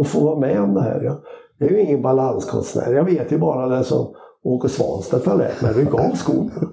[0.00, 1.02] Att få vara med om det här.
[1.02, 1.18] Ja.
[1.58, 2.92] Jag är ju ingen balanskonstnär.
[2.92, 5.72] Jag vet ju bara det som Åke Svanstedt har lärt mig.
[5.72, 6.68] Rycka av skorna.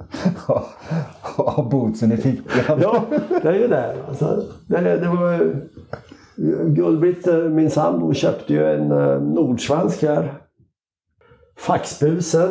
[1.36, 2.80] Ha bootsen i fickan.
[2.82, 3.03] Ja,
[3.41, 3.95] det är ju det.
[4.07, 5.61] Alltså, det, det var,
[6.65, 10.33] Gullbritt, eh, min sambo, köpte ju en eh, nordsvensk här.
[11.57, 12.49] Faxbusen.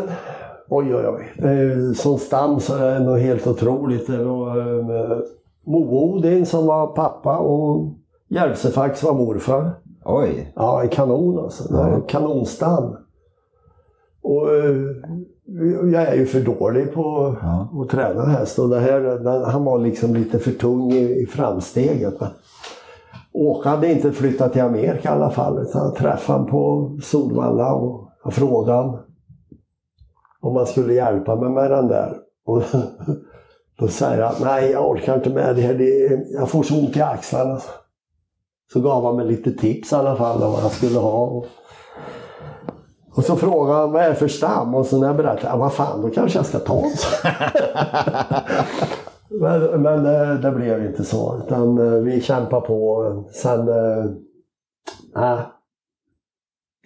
[0.69, 1.33] Oj, oj, oj.
[1.37, 4.07] Det är sån stam så det är nog helt otroligt.
[4.07, 5.19] Det var eh,
[5.67, 7.95] Mo-Odin som var pappa och
[8.29, 9.71] Järvsefax var morfar.
[10.05, 10.53] Oj.
[10.57, 11.73] Ja, en kanon alltså.
[11.73, 12.97] Det är en kanonstam.
[14.23, 14.49] Och
[15.93, 17.69] jag är ju för dålig på Ja.
[17.83, 18.59] att träna häst.
[18.59, 22.15] Och det här, han var liksom lite för tung i, i framsteget.
[23.39, 25.59] Åke hade inte flyttat till Amerika i alla fall.
[25.63, 29.01] Utan jag träffade honom på Solvalla och jag frågade honom
[30.41, 32.17] om han skulle hjälpa mig med den där.
[32.47, 32.63] Och
[33.79, 35.75] då säger han nej jag orkar inte med det här.
[35.75, 37.61] Det jag får så ont i axlarna.
[38.73, 41.45] Så gav han mig lite tips i alla fall om vad jag skulle ha.
[43.15, 44.75] Och, så frågade han vad är det för stam?
[44.75, 46.93] Och så när jag berättade, ja, vad fan då kanske jag ska ta en.
[49.31, 51.43] men men det, det blev inte så.
[51.47, 53.25] Utan eh, vi kämpade på.
[53.33, 54.05] Sen, eh,
[55.15, 55.39] nej.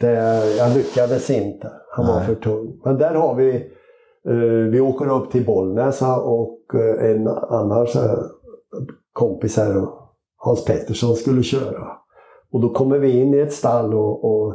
[0.00, 0.12] Det,
[0.56, 1.72] jag lyckades inte.
[1.90, 2.26] Han var Nej.
[2.26, 2.80] för tung.
[2.84, 3.54] Men där har vi,
[4.28, 7.86] eh, vi åker upp till Bollnäs och eh, en annan
[9.12, 9.86] kompis här,
[10.36, 11.86] Hans Pettersson, skulle köra.
[12.52, 14.54] Och då kommer vi in i ett stall och, och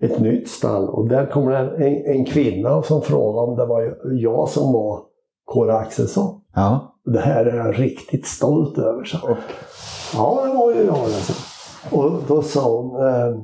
[0.00, 4.48] ett nytt stall och där kommer en, en kvinna som frågar om det var jag
[4.48, 5.02] som var
[5.44, 6.40] Kåre Axelsson.
[6.54, 6.94] Ja.
[7.12, 9.30] Det här är jag riktigt stolt över, så.
[9.30, 9.38] Och,
[10.14, 10.98] Ja, det var ju jag.
[10.98, 11.32] Alltså.
[11.96, 13.42] Och då sa hon, eh,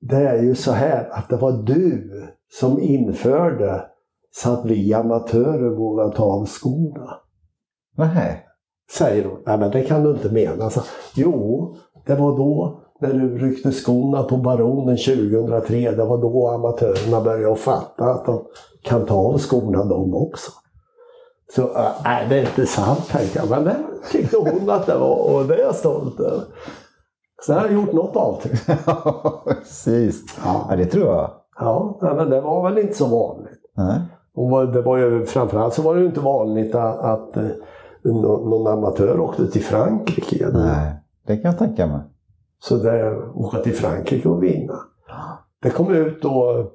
[0.00, 2.10] det är ju så här att det var du
[2.60, 3.84] som införde
[4.34, 7.14] så att vi amatörer vågar ta av skorna.
[7.96, 8.46] nej.
[8.98, 9.38] Säger hon.
[9.46, 10.70] Nej men det kan du inte mena.
[10.70, 10.80] Så,
[11.14, 11.74] jo,
[12.06, 17.56] det var då när du ryckte skorna på Baronen 2003, det var då amatörerna började
[17.56, 18.44] fatta att de
[18.82, 20.52] kan ta av skorna de också.
[21.54, 23.76] Så äh, det är inte sant tänkte jag, men det
[24.10, 26.44] tyckte hon att det var och det är jag stolt över.
[27.42, 28.60] Så jag har gjort något avtryck.
[29.58, 30.24] Precis.
[30.44, 30.66] Ja.
[30.70, 31.30] ja, det tror jag.
[31.58, 33.60] Ja, men det var väl inte så vanligt.
[33.76, 34.00] Nej.
[34.34, 37.44] Och det var ju, framförallt så var det ju inte vanligt att, att eh,
[38.04, 40.48] någon amatör åkte till Frankrike.
[40.52, 40.92] Nej,
[41.26, 42.00] det kan jag tänka mig.
[42.58, 44.74] Så det, åka till Frankrike och vinna.
[45.62, 46.66] Det kom ut då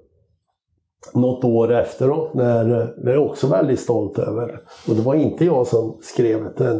[1.14, 2.66] något år efteråt när
[3.04, 4.60] det är jag också väldigt stolt över.
[4.88, 6.76] Och det var inte jag som skrev den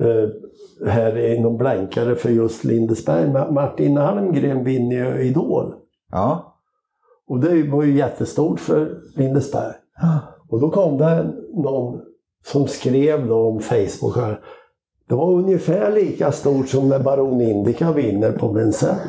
[0.00, 0.28] eh,
[0.86, 3.52] här inom blänkare för just Lindesberg.
[3.52, 5.74] Martin Almgren vinner ju Idol.
[6.10, 6.56] Ja.
[7.28, 9.74] Och det var ju jättestort för Lindesberg.
[10.48, 12.00] Och då kom det någon
[12.46, 14.40] som skrev då om Facebook här.
[15.08, 19.00] Det var ungefär lika stort som när Baron Indica vinner på Vincennes.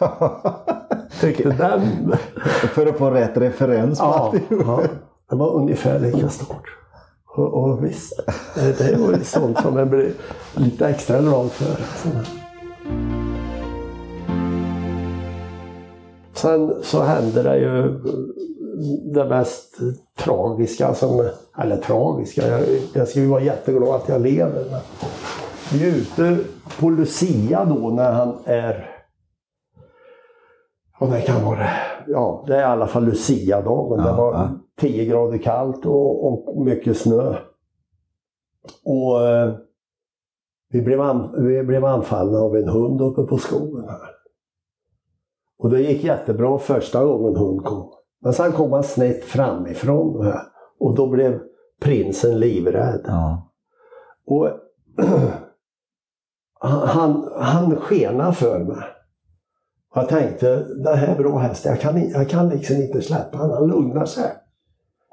[1.20, 2.12] Tyckte den...
[2.74, 4.82] För att få rätt referens på ja, ja,
[5.30, 6.76] det var ungefär lika stort.
[7.26, 8.20] Och, och visst,
[8.54, 10.12] det, det var ju sånt som jag blev
[10.54, 11.76] lite extra glad för.
[16.34, 18.00] Sen så hände det ju
[19.14, 19.78] det mest
[20.18, 22.60] tragiska, som, eller tragiska, jag,
[22.92, 24.64] jag ska ju vara jätteglad att jag lever.
[24.70, 24.80] Men
[25.72, 26.38] vi är ute
[26.80, 28.93] på Lucia då när han är
[31.04, 31.66] och det kan vara,
[32.06, 33.98] ja det är i alla fall Lucia-dagen.
[33.98, 34.50] Ja, det var ja.
[34.80, 37.36] 10 grader kallt och, och mycket snö.
[38.84, 39.54] Och eh,
[40.70, 44.10] vi, blev an, vi blev anfallna av en hund uppe på skogen här.
[45.58, 47.92] Och det gick jättebra första gången hund kom.
[48.22, 50.42] Men sen kom han snett framifrån här.
[50.78, 51.40] Och då blev
[51.80, 53.04] prinsen livrädd.
[53.04, 53.52] Ja.
[54.26, 54.48] Och
[56.86, 58.84] han, han skenade för mig.
[59.94, 63.56] Jag tänkte, det här är bra häst, jag kan, jag kan liksom inte släppa honom,
[63.56, 64.32] han lugnar sig.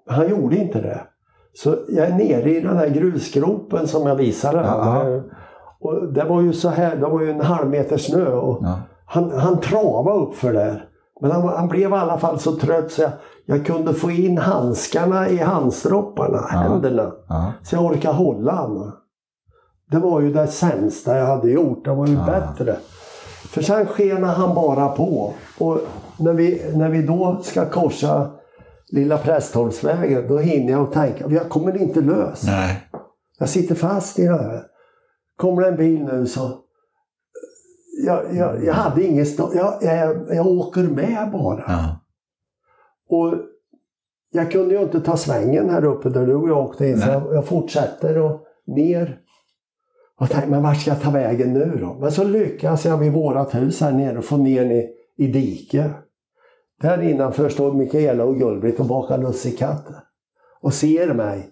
[0.05, 1.01] Men han gjorde inte det.
[1.53, 4.57] Så jag är nere i den här grusgropen som jag visade.
[4.57, 5.21] Ja,
[5.79, 8.31] och det var ju så här, det var ju en halv meter snö.
[8.31, 8.79] Och ja.
[9.05, 10.85] han, han travade upp för där.
[11.21, 13.11] Men han, han, blev i alla fall så trött så jag,
[13.45, 16.57] jag kunde få in handskarna i handstropparna, ja.
[16.57, 17.11] händerna.
[17.63, 18.91] Så jag orkade hålla honom.
[19.91, 22.75] Det var ju det sämsta jag hade gjort, det var ju bättre.
[23.51, 25.33] För sen skenar han bara på.
[25.57, 25.79] Och
[26.19, 28.31] när vi, när vi då ska korsa
[28.91, 32.43] Lilla Prästholmsvägen, då hinner jag tänka, jag kommer inte lös.
[32.45, 32.87] Nej.
[33.39, 34.63] Jag sitter fast i det här.
[35.35, 36.57] Kommer det en bil nu så...
[38.05, 41.63] Jag, jag, jag hade ingen stå, jag, jag, jag åker med bara.
[41.67, 41.99] Ja.
[43.09, 43.33] Och
[44.31, 47.09] jag kunde ju inte ta svängen här uppe där du och jag åkte in, så
[47.09, 49.19] jag, jag fortsätter och ner.
[50.21, 51.97] Och tänkte, men vart ska jag ta vägen nu då?
[51.99, 55.91] Men så lyckas jag vid vårat hus här nere få ner i, i diket.
[56.81, 59.95] Där innanför står Mikaela och Gullbritt och bakar lussekatter.
[60.61, 61.49] Och ser mig.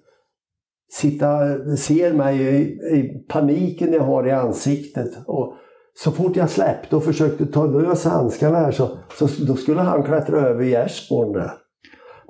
[0.92, 1.40] Sitta,
[1.78, 2.60] ser mig i,
[2.98, 5.12] i, paniken jag har i ansiktet.
[5.26, 5.54] Och
[6.04, 8.90] så fort jag släppte och försökte ta lös handskarna här så,
[9.20, 11.52] så då skulle han klättra över gärdsgården där.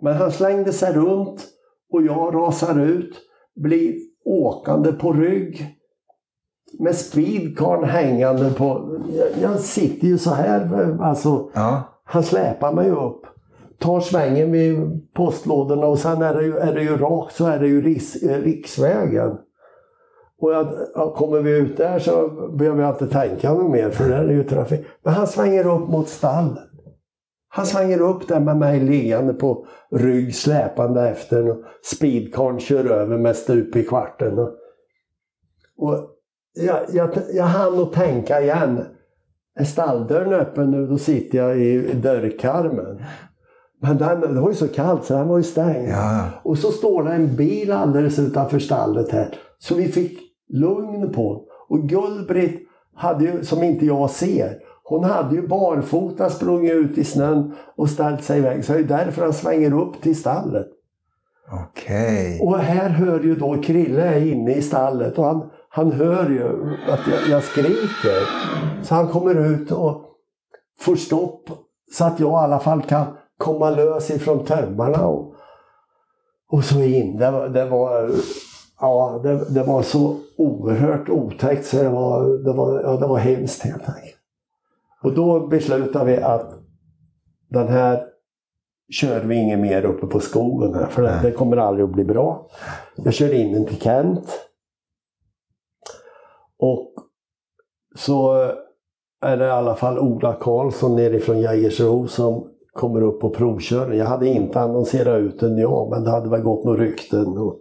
[0.02, 1.48] Men han slängde sig runt
[1.94, 3.22] och jag rasar ut,
[3.56, 5.79] blir åkande på rygg
[6.80, 9.00] med speedcarn hängande på...
[9.14, 11.50] Jag, jag, sitter ju så här alltså.
[11.54, 11.84] Ja.
[12.04, 13.22] Han släpar mig upp.
[13.80, 17.60] Tar svängen vid postlådorna och sen är det ju, är det ju rakt så är
[17.60, 19.38] det ju ris, eh, riksvägen.
[20.42, 20.68] Och jag,
[21.16, 24.44] kommer vi ut där så behöver jag inte tänka något mer för där är ju
[24.44, 24.86] trafik.
[25.04, 26.70] Men han svänger upp mot stallet.
[27.50, 31.50] Han svänger upp där med mig liggande på rygg släpande efter.
[31.50, 34.40] Och speedcarn kör över med stup i kvarten.
[34.40, 34.50] Och,
[35.78, 36.10] och
[36.54, 38.86] jag, jag, jag hann nog tänka igen.
[39.60, 43.04] Är stalldörren öppen nu, då sitter jag i dörrkarmen.
[43.82, 45.90] Men den, det var ju så kallt så den var ju stängd.
[45.90, 46.26] Ja.
[46.44, 49.36] Och så står det en bil alldeles utanför stallet här.
[49.60, 50.20] Så vi fick
[50.50, 52.60] lugn på Och Gullbritt
[52.96, 57.90] hade ju, som inte jag ser, hon hade ju barfota sprungit ut i snön och
[57.90, 58.66] ställt sig iväg.
[58.66, 60.68] Så det är därför han svänger upp till stallet.
[61.52, 62.36] Okej.
[62.36, 62.48] Okay.
[62.48, 67.00] Och här hör ju då Krille inne i stallet och han han hör ju att
[67.08, 68.28] jag, jag skriker.
[68.84, 70.02] Så han kommer ut och
[70.80, 71.50] får stopp
[71.92, 73.06] så att jag i alla fall kan
[73.38, 75.34] komma lös ifrån tömmarna och,
[76.52, 77.18] och så in.
[77.18, 78.12] Det var, det var,
[78.80, 83.18] ja, det, det, var så oerhört otäckt så det var, det var, ja, det var
[83.18, 84.16] hemskt helt enkelt.
[85.04, 86.54] Och då beslutade vi att
[87.50, 88.04] den här
[88.90, 92.04] kör vi inget mer uppe på skogen här för det, det kommer aldrig att bli
[92.04, 92.48] bra.
[92.96, 94.49] Jag kör in den till Kent.
[96.60, 96.94] Och
[97.96, 98.52] så
[99.22, 103.92] är det i alla fall Ola Karlsson nerifrån Jägersro som kommer upp och provkör.
[103.92, 107.38] Jag hade inte annonserat ut den jag, men det hade väl gått några rykten.
[107.38, 107.56] Och,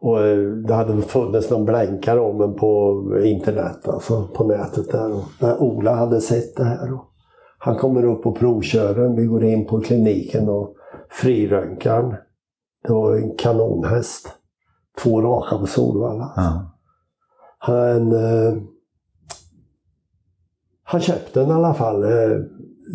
[0.00, 5.12] och eh, det hade funnits någon blänkare om den på internet, alltså på nätet där.
[5.12, 6.92] Och där Ola hade sett det här.
[6.92, 7.04] Och
[7.58, 9.16] han kommer upp och provkör den.
[9.16, 10.74] Vi går in på kliniken och
[11.10, 12.22] friröntgar
[12.86, 14.28] Det var en kanonhäst.
[15.02, 16.32] Två raka på Solvalla.
[16.36, 16.75] Ja.
[17.58, 18.54] Han, eh,
[20.84, 22.02] han köpte den i alla fall.
[22.02, 22.38] Eh,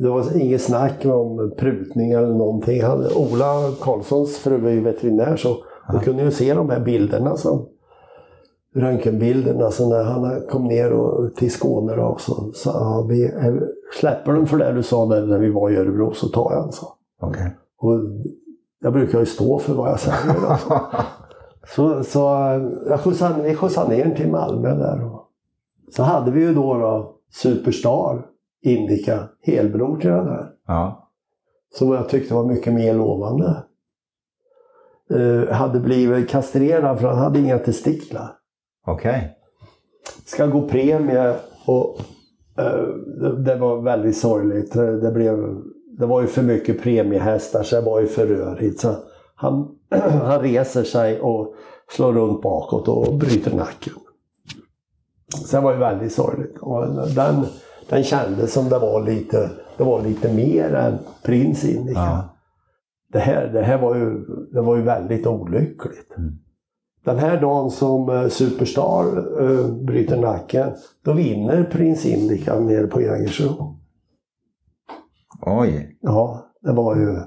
[0.02, 2.84] det var inget snack om prutning eller någonting.
[2.84, 5.58] Han, Ola Karlssons fru är ju veterinär så
[5.88, 5.94] ja.
[5.94, 7.68] du kunde ju se de här bilderna som
[8.76, 9.72] röntgenbilderna.
[9.72, 13.54] Så när han kom ner och, till Skåne då, så sa ja, vi eh,
[14.00, 16.72] släpper den för det du sa när vi var i Örebro så tar jag den.
[16.72, 16.88] Så.
[17.22, 17.50] Okay.
[17.78, 18.00] Och
[18.80, 20.46] jag brukar ju stå för vad jag säger.
[20.48, 20.82] Alltså.
[21.76, 22.20] så, så
[22.90, 25.10] jag skjutsade, vi skjutsade ner den till Malmö där.
[25.92, 28.26] Så hade vi ju då, då Superstar
[28.62, 30.50] Indica helbror till den här.
[30.68, 31.10] Ja.
[31.74, 33.64] Som jag tyckte var mycket mer lovande.
[35.12, 38.32] Uh, hade blivit kastrerad för han hade inga testiklar.
[38.88, 39.10] Okej.
[39.10, 39.30] Okay.
[40.26, 42.00] Ska gå premie och
[42.60, 44.74] uh, det, det, var väldigt sorgligt.
[44.74, 45.58] Det, blev,
[45.98, 48.80] det var ju för mycket premiehästar så det var ju för rörigt.
[48.80, 48.96] Så
[49.36, 49.76] han,
[50.24, 51.54] han reser sig och
[51.92, 53.94] slår runt bakåt och bryter nacken.
[55.46, 56.58] Så det var ju väldigt sorgligt.
[56.60, 57.46] Och den,
[57.90, 62.00] den kändes som det var lite, det var lite mer än Prins Indica.
[62.00, 62.38] Ja.
[63.12, 66.18] Det, här, det här var ju, det var ju väldigt olyckligt.
[66.18, 66.40] Mm.
[67.06, 70.72] Den här dagen som uh, Superstar uh, bryter nacken,
[71.04, 73.80] då vinner Prins Indica nere på Jägersro.
[75.42, 75.98] Oj!
[76.02, 77.20] Ja, det var ju...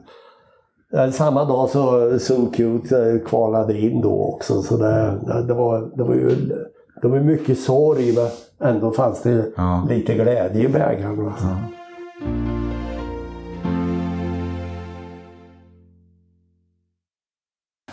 [1.13, 4.63] Samma dag så So Cute kvalade in då också.
[4.63, 6.37] Så det, det, var, det var ju
[7.03, 8.29] det var mycket sorg men
[8.71, 9.87] ändå fanns det ja.
[9.89, 11.27] lite glädje i bägaren.
[11.27, 11.47] Alltså.
[11.47, 11.57] Ja.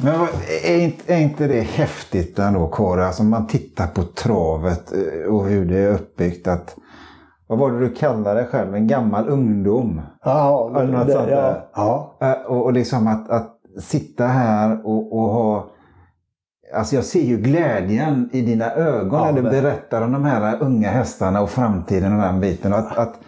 [0.03, 0.27] Men
[0.63, 3.05] är inte, är inte det häftigt ändå Kåre?
[3.05, 6.47] Alltså man tittar på travet eh, och hur det är uppbyggt.
[6.47, 6.75] Att,
[7.51, 8.75] vad var det du kallade dig själv?
[8.75, 10.01] En gammal ungdom?
[10.23, 12.35] Ja, Eller något det, sånt ja, ja.
[12.47, 15.67] Och, och liksom att, att sitta här och, och ha
[16.73, 20.57] Alltså jag ser ju glädjen i dina ögon ja, när du berättar om de här
[20.61, 22.73] unga hästarna och framtiden och den biten.
[22.73, 23.19] Att, att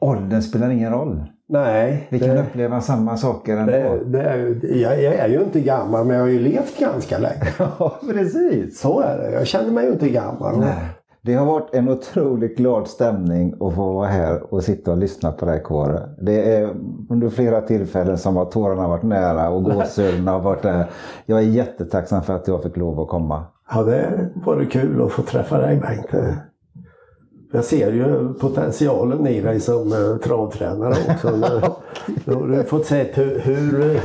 [0.00, 1.24] åldern spelar ingen roll.
[1.48, 2.06] Nej.
[2.10, 3.72] Vi kan det, uppleva samma saker ändå.
[3.72, 7.18] Det, det är, jag, jag, är ju inte gammal men jag har ju levt ganska
[7.18, 7.46] länge.
[7.58, 8.80] ja, precis.
[8.80, 9.30] Så är det.
[9.30, 10.60] Jag känner mig ju inte gammal.
[10.60, 10.95] Nej.
[11.26, 15.32] Det har varit en otroligt glad stämning att få vara här och sitta och lyssna
[15.32, 16.08] på dig Kåre.
[16.20, 16.74] Det är
[17.10, 20.90] under flera tillfällen som har tårarna varit nära och gåshuden har varit där.
[21.26, 23.44] Jag är jättetacksam för att jag fick lov att komma.
[23.70, 26.24] Ja, det var kul att få träffa dig Bengt.
[27.52, 31.30] Jag ser ju potentialen i dig som uh, travtränare också.
[32.24, 34.00] Du har fått se hur, hur,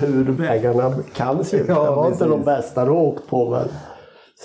[0.00, 1.66] hur vägarna kan se ut.
[1.66, 3.68] Det var inte de bästa du åkt på men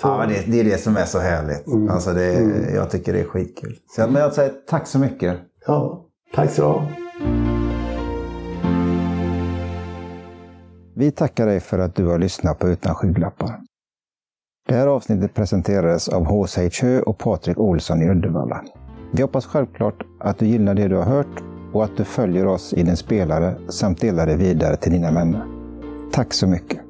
[0.00, 0.08] så.
[0.08, 1.66] Ja, det, det, är det som är så härligt.
[1.66, 1.90] Mm.
[1.90, 2.74] Alltså det, mm.
[2.74, 3.76] Jag tycker det är skitkul.
[3.94, 5.36] Så jag, men jag säger tack så mycket.
[5.66, 6.94] Ja, tack så du.
[10.94, 13.60] Vi tackar dig för att du har lyssnat på Utan skygglappar.
[14.68, 16.70] Det här avsnittet presenterades av H.C.
[16.82, 18.64] Hö och Patrik Olsson i Uddevalla.
[19.12, 21.42] Vi hoppas självklart att du gillar det du har hört
[21.72, 25.46] och att du följer oss i din spelare samt delar det vidare till dina vänner.
[26.12, 26.89] Tack så mycket!